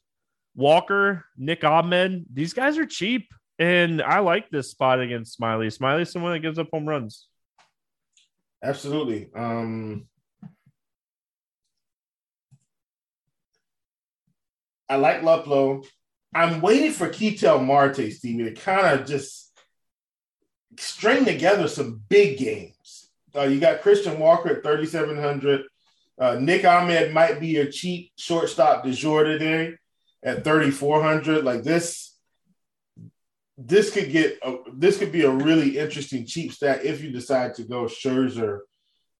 [0.55, 3.29] Walker, Nick Ahmed, these guys are cheap.
[3.57, 5.67] And I like this spot against Smyly.
[5.67, 7.27] Smyly's someone that gives up home runs.
[8.61, 9.29] Absolutely.
[9.35, 10.07] Um
[14.89, 15.85] I like Luplow.
[16.33, 19.51] I'm waiting for Ketel Marte, Stevie, to kind of just
[20.77, 23.09] string together some big games.
[23.35, 25.63] Uh, you got Christian Walker at 3,700.
[26.19, 29.75] Uh, Nick Ahmed might be a cheap shortstop de jour today
[30.23, 31.43] at 3,400.
[31.43, 32.15] Like this,
[33.57, 37.55] this could get a, this could be a really interesting cheap stack if you decide
[37.55, 38.59] to go Scherzer,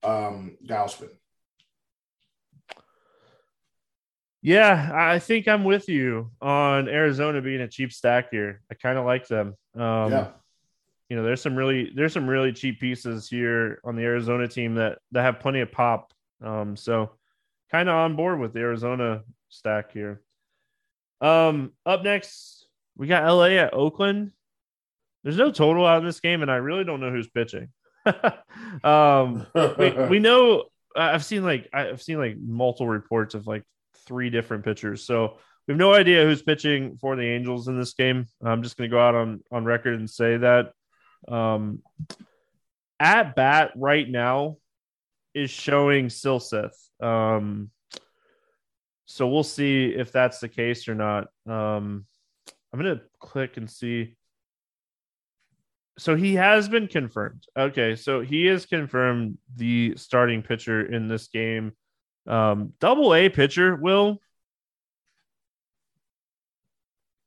[0.04, 1.10] um, Gausman.
[4.42, 8.62] Yeah, I think I'm with you on Arizona being a cheap stack here.
[8.72, 9.56] I kind of like them.
[9.76, 10.28] Um, yeah.
[11.10, 14.76] you know, there's some really there's some really cheap pieces here on the Arizona team
[14.76, 16.12] that that have plenty of pop.
[16.44, 17.12] Um, so
[17.72, 20.22] kind of on board with the Arizona stack here.
[21.22, 22.66] Um, up next,
[22.98, 24.32] we got LA at Oakland.
[25.24, 27.70] There's no total out of this game, and I really don't know who's pitching.
[28.84, 29.46] um,
[29.78, 30.64] we, we know
[30.96, 33.64] I've seen like I've seen like multiple reports of like
[34.06, 35.38] three different pitchers, so
[35.68, 38.26] we have no idea who's pitching for the Angels in this game.
[38.44, 40.74] I'm just going to go out on on record and say that
[41.28, 41.82] um,
[43.00, 44.58] at bat right now
[45.34, 46.76] is showing Silseth.
[47.02, 47.70] Um,
[49.06, 51.28] so we'll see if that's the case or not.
[51.46, 52.06] Um,
[52.72, 54.16] I'm going to click and see.
[55.98, 57.44] So he has been confirmed.
[57.58, 61.74] Okay, so he is confirmed the starting pitcher in this game.
[62.28, 64.20] Um, double A pitcher will.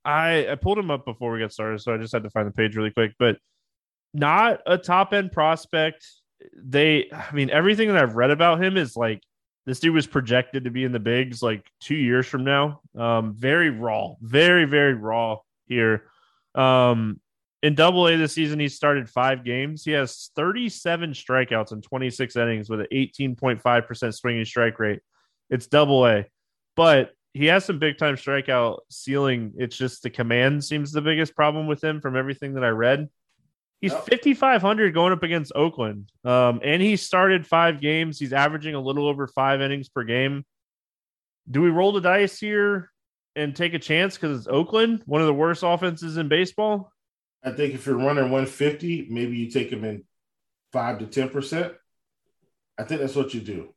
[0.05, 2.47] I I pulled him up before we got started, so I just had to find
[2.47, 3.13] the page really quick.
[3.19, 3.39] But
[4.13, 6.07] not a top end prospect.
[6.57, 9.23] They, I mean, everything that I've read about him is like
[9.67, 12.81] this dude was projected to be in the bigs like two years from now.
[12.97, 16.05] Um, very raw, very very raw here.
[16.55, 17.21] Um,
[17.65, 19.87] in Double A this season, he started five games.
[19.87, 25.01] He has 37 strikeouts in 26 innings with an 18.5% swinging strike rate.
[25.49, 26.27] It's Double A,
[26.77, 29.55] but he has some big time strikeout ceiling.
[29.57, 33.09] It's just the command seems the biggest problem with him from everything that I read.
[33.81, 34.11] He's Yep.
[34.11, 36.13] 5,500 going up against Oakland.
[36.23, 38.19] Um, and he started five games.
[38.19, 40.45] He's averaging a little over five innings per game.
[41.51, 42.91] Do we roll the dice here
[43.35, 46.91] and take a chance because it's Oakland, one of the worst offenses in baseball?
[47.45, 50.05] I think if you're running 150, maybe you take him in
[50.73, 51.75] five to 10%.
[52.79, 53.69] I think that's what you do.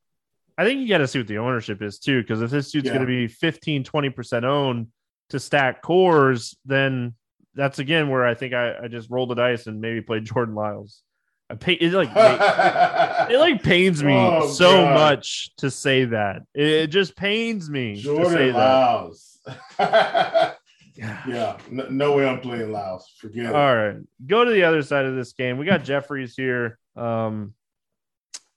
[0.57, 2.86] I think you got to see what the ownership is too, because if this dude's
[2.88, 2.93] Yeah.
[2.93, 4.88] going to be 15, 20% owned
[5.30, 7.13] to stack Coors, then
[7.53, 10.55] that's again where I think I, I just rolled the dice and maybe played Jordan
[10.55, 11.01] Lyles.
[11.49, 12.09] I pay it like
[13.32, 14.93] it like pains me Oh, so God.
[14.93, 16.41] much to say that.
[16.53, 20.57] It, just pains me to say Jordan that.
[20.98, 23.14] Yeah, no, no way I'm playing Lyles.
[23.20, 23.56] Forget it.
[23.56, 25.58] All right, go to the other side of this game.
[25.58, 26.80] We got Jefferies here.
[26.95, 27.54] Um,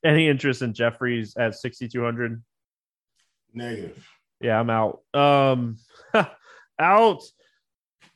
[0.05, 2.43] any interest in Jefferies at 6,200?
[3.53, 4.09] Negative.
[4.41, 5.01] Yeah, I'm out.
[5.13, 5.77] Um,
[6.79, 7.23] out.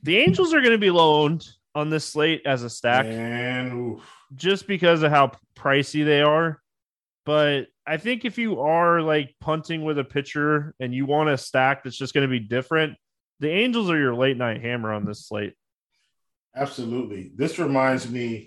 [0.02, 3.72] The Angels are going to be low owned on this slate as a stack And
[3.72, 4.10] oof.
[4.34, 6.60] just because of how pricey they are.
[7.26, 11.38] But I think if you are like punting with a pitcher and you want a
[11.38, 12.96] stack that's just going to be different,
[13.40, 15.54] the Angels are your late night hammer on this slate.
[16.54, 17.32] absolutely.
[17.34, 18.46] This reminds me.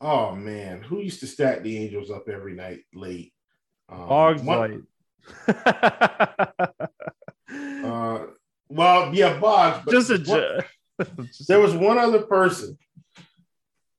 [0.00, 3.32] Oh man, who used to stack the Angels up every night late?
[3.88, 4.84] Um, Boggs one-
[5.48, 6.78] light.
[7.84, 8.26] Uh,
[8.68, 9.82] well, yeah, Boggs.
[9.84, 10.18] But just a.
[10.18, 12.78] just- there was one other person.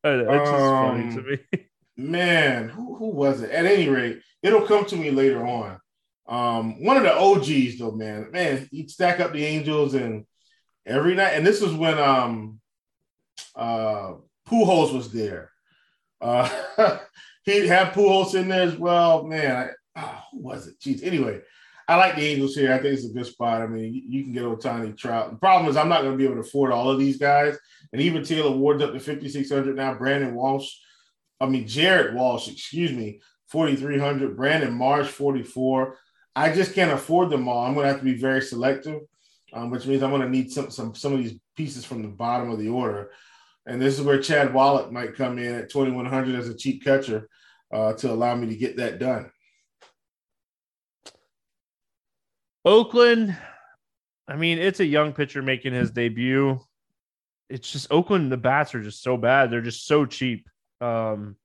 [0.03, 1.37] it's just funny um, to me.
[1.97, 3.51] Man, who, who was it?
[3.51, 5.79] At any rate, it'll come to me later on.
[6.27, 8.31] Um, one of the OGs though, man.
[8.31, 10.25] Man, he'd stack up the Angels and
[10.85, 12.59] every night, and this was when um
[13.55, 14.13] uh
[14.47, 15.51] Pujols was there.
[16.21, 16.49] Uh
[17.45, 19.23] he'd have Pujols in there as well.
[19.23, 19.69] Man, I,
[19.99, 20.79] ah, who was it?
[20.79, 21.03] Jeez.
[21.03, 21.41] Anyway,
[21.87, 22.73] I like the Angels here.
[22.73, 23.61] I think it's a good spot.
[23.61, 25.31] I mean, you can get Ohtani Trout.
[25.31, 27.57] The problem is I'm not going to be able to afford all of these guys.
[27.93, 29.93] And even Taylor Ward's up to 5,600 now.
[29.93, 30.67] Brandon Walsh,
[31.39, 34.35] I mean, Jared Walsh, excuse me, 4,300.
[34.35, 35.95] Brandon Marsh, 44.
[36.35, 37.65] I just can't afford them all.
[37.65, 39.01] I'm going to have to be very selective,
[39.53, 42.09] um, which means I'm going to need some, some, some of these pieces from the
[42.09, 43.11] bottom of the order.
[43.65, 47.29] And this is where Chad Wallach might come in at 2,100 as a cheap catcher
[47.73, 49.31] uh, to allow me to get that done.
[52.63, 53.35] Oakland,
[54.27, 56.59] I mean, it's a young pitcher making his debut.
[57.49, 59.51] It's just Oakland, the bats are just so bad.
[59.51, 60.49] They're just so cheap.
[60.81, 61.37] Um,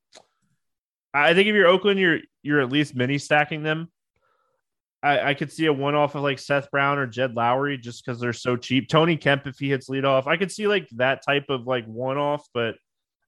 [1.13, 3.91] I think if you're Oakland, you're you're at least mini stacking them.
[5.03, 8.05] I, I could see a one off of like Seth Brown or Jed Lowrie just
[8.05, 8.89] because they're so cheap.
[8.89, 11.87] Tony Kemp, if he hits lead off, I could see like that type of like
[11.87, 12.47] one off.
[12.53, 12.75] But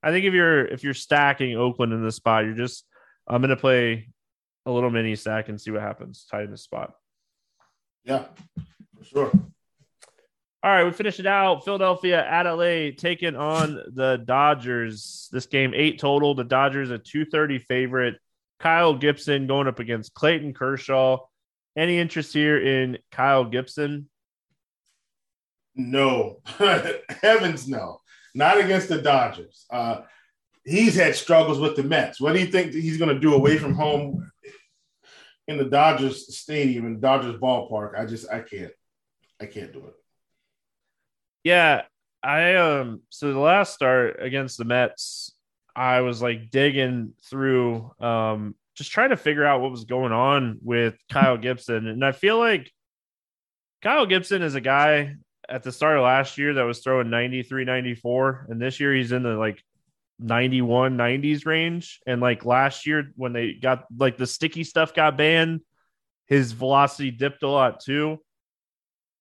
[0.03, 2.85] I think if you're if you're stacking Oakland in this spot, you're just
[3.27, 4.09] I'm gonna play
[4.67, 6.93] a little mini stack and see what happens tight in the spot.
[8.05, 8.25] Yeah,
[8.99, 9.31] for sure.
[10.65, 11.65] All right, we finish it out.
[11.65, 15.29] Philadelphia at LA taking on the Dodgers.
[15.33, 16.35] This game eight total.
[16.35, 18.17] The Dodgers a two thirty favorite.
[18.61, 21.19] Kyle Gibson going up against Clayton Kershaw.
[21.77, 24.09] Any interest here in Kyle Gibson?
[25.75, 26.43] No,
[27.23, 28.01] heavens no,
[28.35, 29.65] not against the Dodgers.
[29.71, 30.03] Uh,
[30.65, 32.21] he's had struggles with the Mets.
[32.21, 34.31] What do you think he's going to do away from home
[35.49, 37.99] in the Dodgers stadium in Dodgers ballpark?
[37.99, 38.73] I just I can't,
[39.41, 39.95] I can't do it.
[41.43, 41.83] Yeah,
[42.23, 43.01] I um.
[43.09, 45.35] So the last start against the Mets,
[45.75, 50.59] I was like digging through um just trying to figure out what was going on
[50.61, 51.87] with Kyle Gibson.
[51.87, 52.69] And I feel like
[53.81, 55.15] Kyle Gibson is a guy
[55.49, 58.47] at the start of last year that was throwing 93, 94.
[58.49, 59.63] And this year he's in the like
[60.19, 62.01] 91, 90s range.
[62.09, 65.61] And like last year when they got like the sticky stuff got banned,
[66.27, 68.19] his velocity dipped a lot too.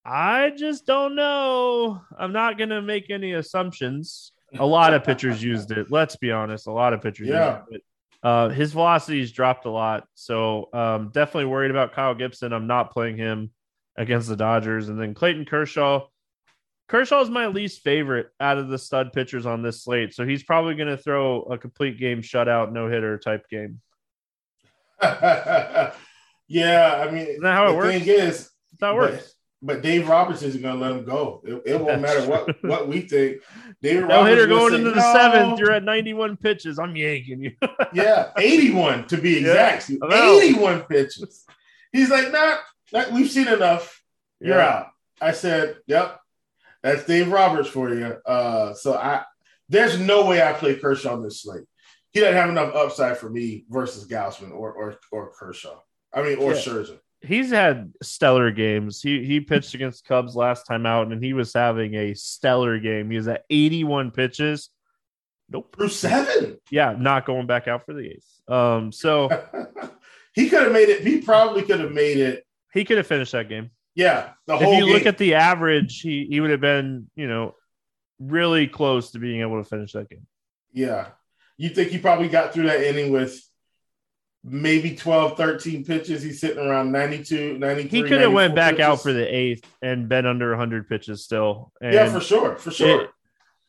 [0.03, 2.01] I just don't know.
[2.17, 4.31] I'm not going to make any assumptions.
[4.57, 5.91] A lot of pitchers used it.
[5.91, 6.65] Let's be honest.
[6.65, 7.59] A lot of pitchers yeah.
[7.59, 7.83] used it.
[8.23, 12.53] Uh, his velocity's dropped a lot, so um, definitely worried about Kyle Gibson.
[12.53, 13.49] I'm not playing him
[13.97, 16.05] against the Dodgers, and then Clayton Kershaw.
[16.87, 20.43] Kershaw is my least favorite out of the stud pitchers on this slate, so he's
[20.43, 23.81] probably going to throw a complete game shutout, no hitter type game.
[25.01, 25.91] yeah,
[27.07, 27.93] I mean, Isn't that how it the works?
[27.99, 29.35] thing is, That's how it but- works.
[29.63, 31.41] But Dave Roberts isn't going to let him go.
[31.45, 33.37] It, it won't matter what what we think.
[33.81, 35.59] David No hitter going say, into the "No." seventh.
[35.59, 36.79] You're at 91 pitches.
[36.79, 37.51] I'm yanking you.
[37.93, 39.89] yeah, 81 to be exact.
[39.89, 41.45] Yeah, 81 pitches.
[41.93, 42.57] He's like, nah,
[42.91, 44.01] nah, we've seen enough.
[44.39, 44.67] You're Yeah.
[44.67, 44.87] out.
[45.21, 46.19] I said, yep,
[46.81, 48.15] that's Dave Roberts for you.
[48.25, 49.23] Uh, so I
[49.69, 51.65] there's no way I play Kershaw on this slate.
[52.13, 55.77] He doesn't have enough upside for me versus Gausman or or or Kershaw.
[56.11, 56.59] I mean, or Yeah.
[56.59, 56.97] Scherzer.
[57.23, 59.01] He's had stellar games.
[59.01, 63.11] He he pitched against Cubs last time out, and he was having a stellar game.
[63.11, 64.69] He was at 81 pitches.
[65.49, 65.75] Nope.
[65.75, 66.57] Through seven.
[66.71, 68.41] Yeah, not going back out for the eighth.
[68.47, 69.29] Um, so
[70.33, 71.01] he could have made it.
[71.05, 72.45] He probably could have made it.
[72.73, 73.69] he could have finished that game.
[73.93, 77.27] Yeah, the whole If you look at the average, he he would have been, you
[77.27, 77.55] know,
[78.19, 80.25] really close to being able to finish that game.
[80.71, 81.07] Yeah.
[81.57, 83.39] You think he probably got through that inning with
[84.43, 86.23] maybe 12, 13 pitches?
[86.23, 87.89] He's sitting around 92, 93.
[88.01, 91.23] He could have went 94 back out for the eighth and been under 100 pitches
[91.23, 91.71] still.
[91.81, 92.55] And Yeah, for sure.
[92.55, 93.03] For sure.
[93.03, 93.09] it-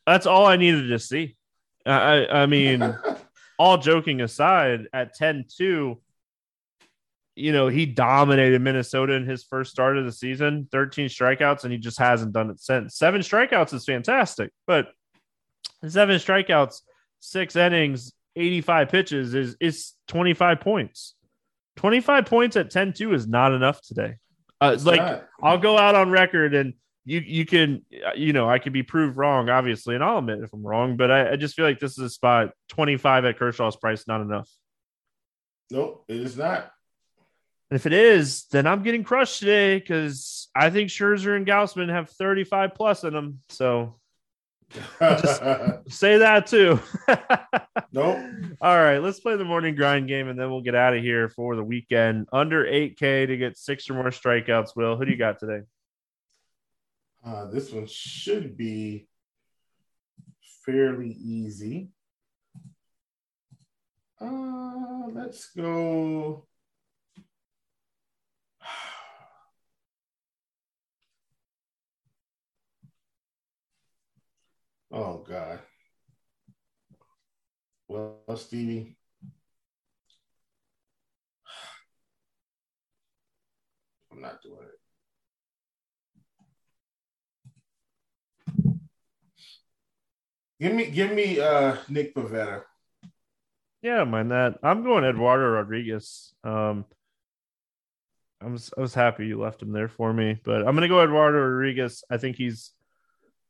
[0.05, 1.37] that's all I needed to see.
[1.85, 2.81] I I, mean,
[3.59, 5.97] all joking aside, at 10-2,
[7.35, 11.71] you know, he dominated Minnesota in his first start of the season, 13 strikeouts, and
[11.71, 12.95] he just hasn't done it since.
[12.97, 14.89] Seven strikeouts is fantastic, but
[15.87, 16.81] seven strikeouts,
[17.21, 21.15] six innings, 85 pitches is is 25 points.
[21.75, 24.15] 25 points at 10-2 is not enough today.
[24.61, 25.27] Uh, like not.
[25.41, 26.73] I'll go out on record and
[27.05, 27.83] you you can
[28.15, 31.11] you know I could be proved wrong obviously and I'll admit if I'm wrong but
[31.11, 34.49] I, I just feel like this is a spot 25 at Kershaw's price not enough
[35.71, 36.71] Nope, it is not.
[37.71, 41.89] and if it is then I'm getting crushed today because I think Scherzer and Gausman
[41.89, 43.99] have 35 plus in them so
[45.87, 46.79] say that too
[47.91, 48.17] nope.
[48.61, 51.29] all right let's play the morning grind game and then we'll get out of here
[51.29, 55.17] for the weekend under 8k to get six or more strikeouts Will who do you
[55.17, 55.61] got today
[57.25, 59.07] Uh, this one should be
[60.65, 61.89] fairly easy.
[64.19, 66.45] Uh, let's go.
[74.93, 75.59] Oh God.
[77.87, 78.95] Well, Stevie.
[84.11, 84.79] I'm not doing it.
[90.59, 92.61] Give me, give me, uh, Nick Pivetta.
[93.81, 94.59] Yeah, mind that.
[94.61, 96.35] I'm going Eduardo Rodriguez.
[96.43, 96.85] Um,
[98.39, 101.01] I was I was happy you left him there for me, but I'm gonna go
[101.03, 102.03] Eduardo Rodriguez.
[102.11, 102.72] I think he's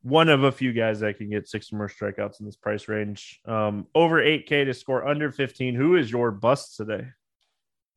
[0.03, 2.87] one of a few guys that can get six or more strikeouts in this price
[2.87, 3.39] range.
[3.45, 5.75] Um, over 8K to score under 15.
[5.75, 7.07] Who is your bust today?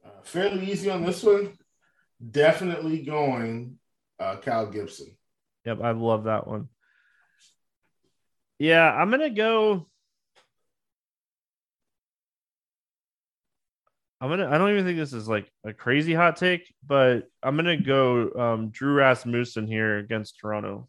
[0.05, 1.59] Uh, fairly easy on this one.
[2.31, 3.79] Definitely going
[4.21, 5.17] uh, Kyle Gibson.
[5.65, 6.69] Yep, I love that one.
[8.59, 9.87] Yeah, I'm gonna go.
[14.21, 14.49] I'm gonna.
[14.49, 18.31] I don't even think this is like a crazy hot take, but I'm gonna go
[18.33, 20.89] um, Drew Rasmussen here against Toronto.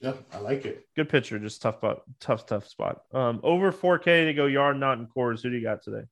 [0.00, 0.86] Yeah, I like it.
[0.94, 3.02] Good pitcher, just tough, but tough, tough spot.
[3.12, 5.42] Um, over 4K to go yard, not in Coors.
[5.42, 6.06] Who do you got today?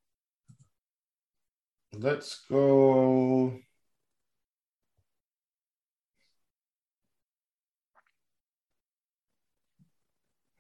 [1.93, 3.59] Let's go.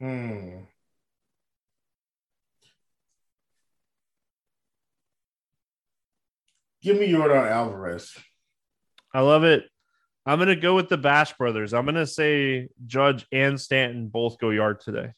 [0.00, 0.58] Hmm.
[6.82, 8.16] Give me Yordan Alvarez.
[9.12, 9.64] I love it.
[10.26, 11.72] I'm gonna go with the Bash brothers.
[11.72, 15.12] I'm gonna say Judge and Stanton both go yard today.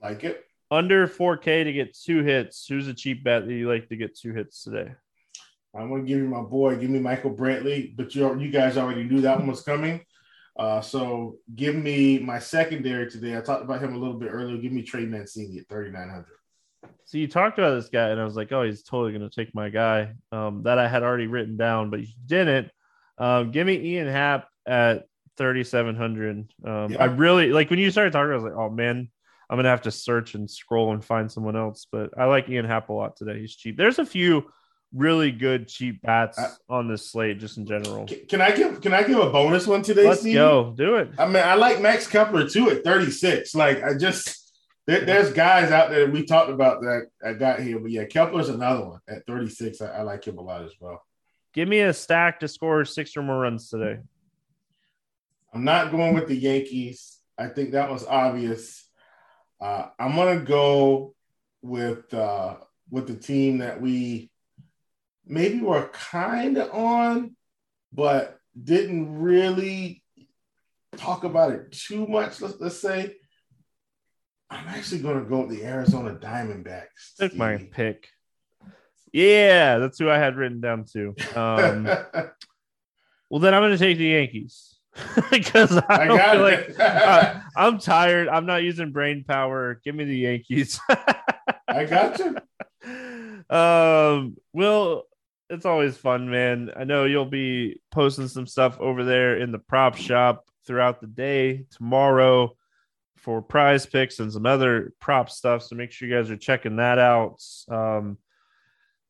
[0.00, 0.44] Like it.
[0.70, 2.66] Under 4K to get two hits.
[2.66, 4.92] Who's a cheap bet that you like to get two hits today?
[5.74, 6.76] I'm gonna give you my boy.
[6.76, 10.00] Give me Michael Brantley, but you you guys already knew that one was coming.
[10.58, 13.36] Uh, so give me my secondary today.
[13.36, 14.56] I talked about him a little bit earlier.
[14.56, 16.26] Give me Trey Mancini at 3,900.
[17.04, 19.34] So you talked about this guy, and I was like, oh, he's totally going to
[19.34, 22.72] take my guy um, that I had already written down, but you didn't.
[23.18, 25.06] Um, give me Ian Happ at
[25.36, 26.52] 3,700.
[26.64, 27.02] Um, Yeah.
[27.02, 29.08] I really like when you started talking, I was like, oh man,
[29.50, 31.86] I'm going to have to search and scroll and find someone else.
[31.90, 33.40] But I like Ian Happ a lot today.
[33.40, 33.76] He's cheap.
[33.76, 34.50] There's a few
[34.94, 38.06] really good cheap bats I- on this slate just in general.
[38.28, 40.06] Can, I give Can I give a bonus one today?
[40.06, 40.34] Let's Stevie?
[40.34, 40.74] go.
[40.76, 41.10] Do it.
[41.18, 43.54] I mean, I like Max Kepler too at 36.
[43.54, 44.52] Like, I just
[44.86, 48.48] there, there's guys out there we talked about that I got here, but yeah, Kepler's
[48.48, 49.82] another one at 36.
[49.82, 51.02] I, I like him a lot as well.
[51.54, 54.00] Give me a stack to score six or more runs today.
[55.52, 57.18] I'm not going with the Yankees.
[57.38, 58.86] I think that was obvious.
[59.60, 61.14] Uh, I'm gonna go
[61.62, 62.56] with uh,
[62.90, 64.30] with the team that we
[65.26, 67.36] maybe were kind of on,
[67.92, 70.02] but didn't really
[70.96, 72.40] talk about it too much.
[72.40, 73.14] Let's, let's say
[74.50, 77.16] I'm actually going to go with the Arizona Diamondbacks.
[77.18, 78.08] Took my pick.
[79.12, 81.14] Yeah, that's who I had written down too.
[81.34, 81.84] Um,
[83.30, 84.78] well, then I'm going to take the Yankees
[85.30, 86.78] because I, I got feel it.
[86.78, 88.28] like uh, I'm tired.
[88.28, 89.80] I'm not using brain power.
[89.84, 90.80] Give me the Yankees.
[91.68, 93.54] I got you.
[93.54, 95.04] um, well,
[95.50, 96.70] it's always fun, man.
[96.76, 101.06] I know you'll be posting some stuff over there in the prop shop throughout the
[101.06, 102.54] day tomorrow
[103.16, 105.62] for PrizePicks and some other prop stuff.
[105.62, 107.42] So make sure you guys are checking that out.
[107.68, 108.18] Um,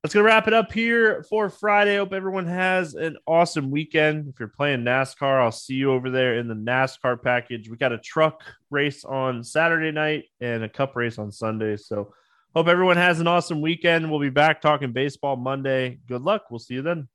[0.02, 1.96] that's gonna wrap it up here for Friday.
[1.96, 4.28] Hope everyone has an awesome weekend.
[4.28, 7.68] If you're playing NASCAR, I'll see you over there in the NASCAR package.
[7.68, 11.76] We got a truck race on Saturday night and a cup race on Sunday.
[11.76, 12.14] So
[12.54, 14.08] hope everyone has an awesome weekend.
[14.08, 15.98] We'll be back talking baseball Monday.
[16.06, 16.44] Good luck.
[16.48, 17.08] We'll see you then.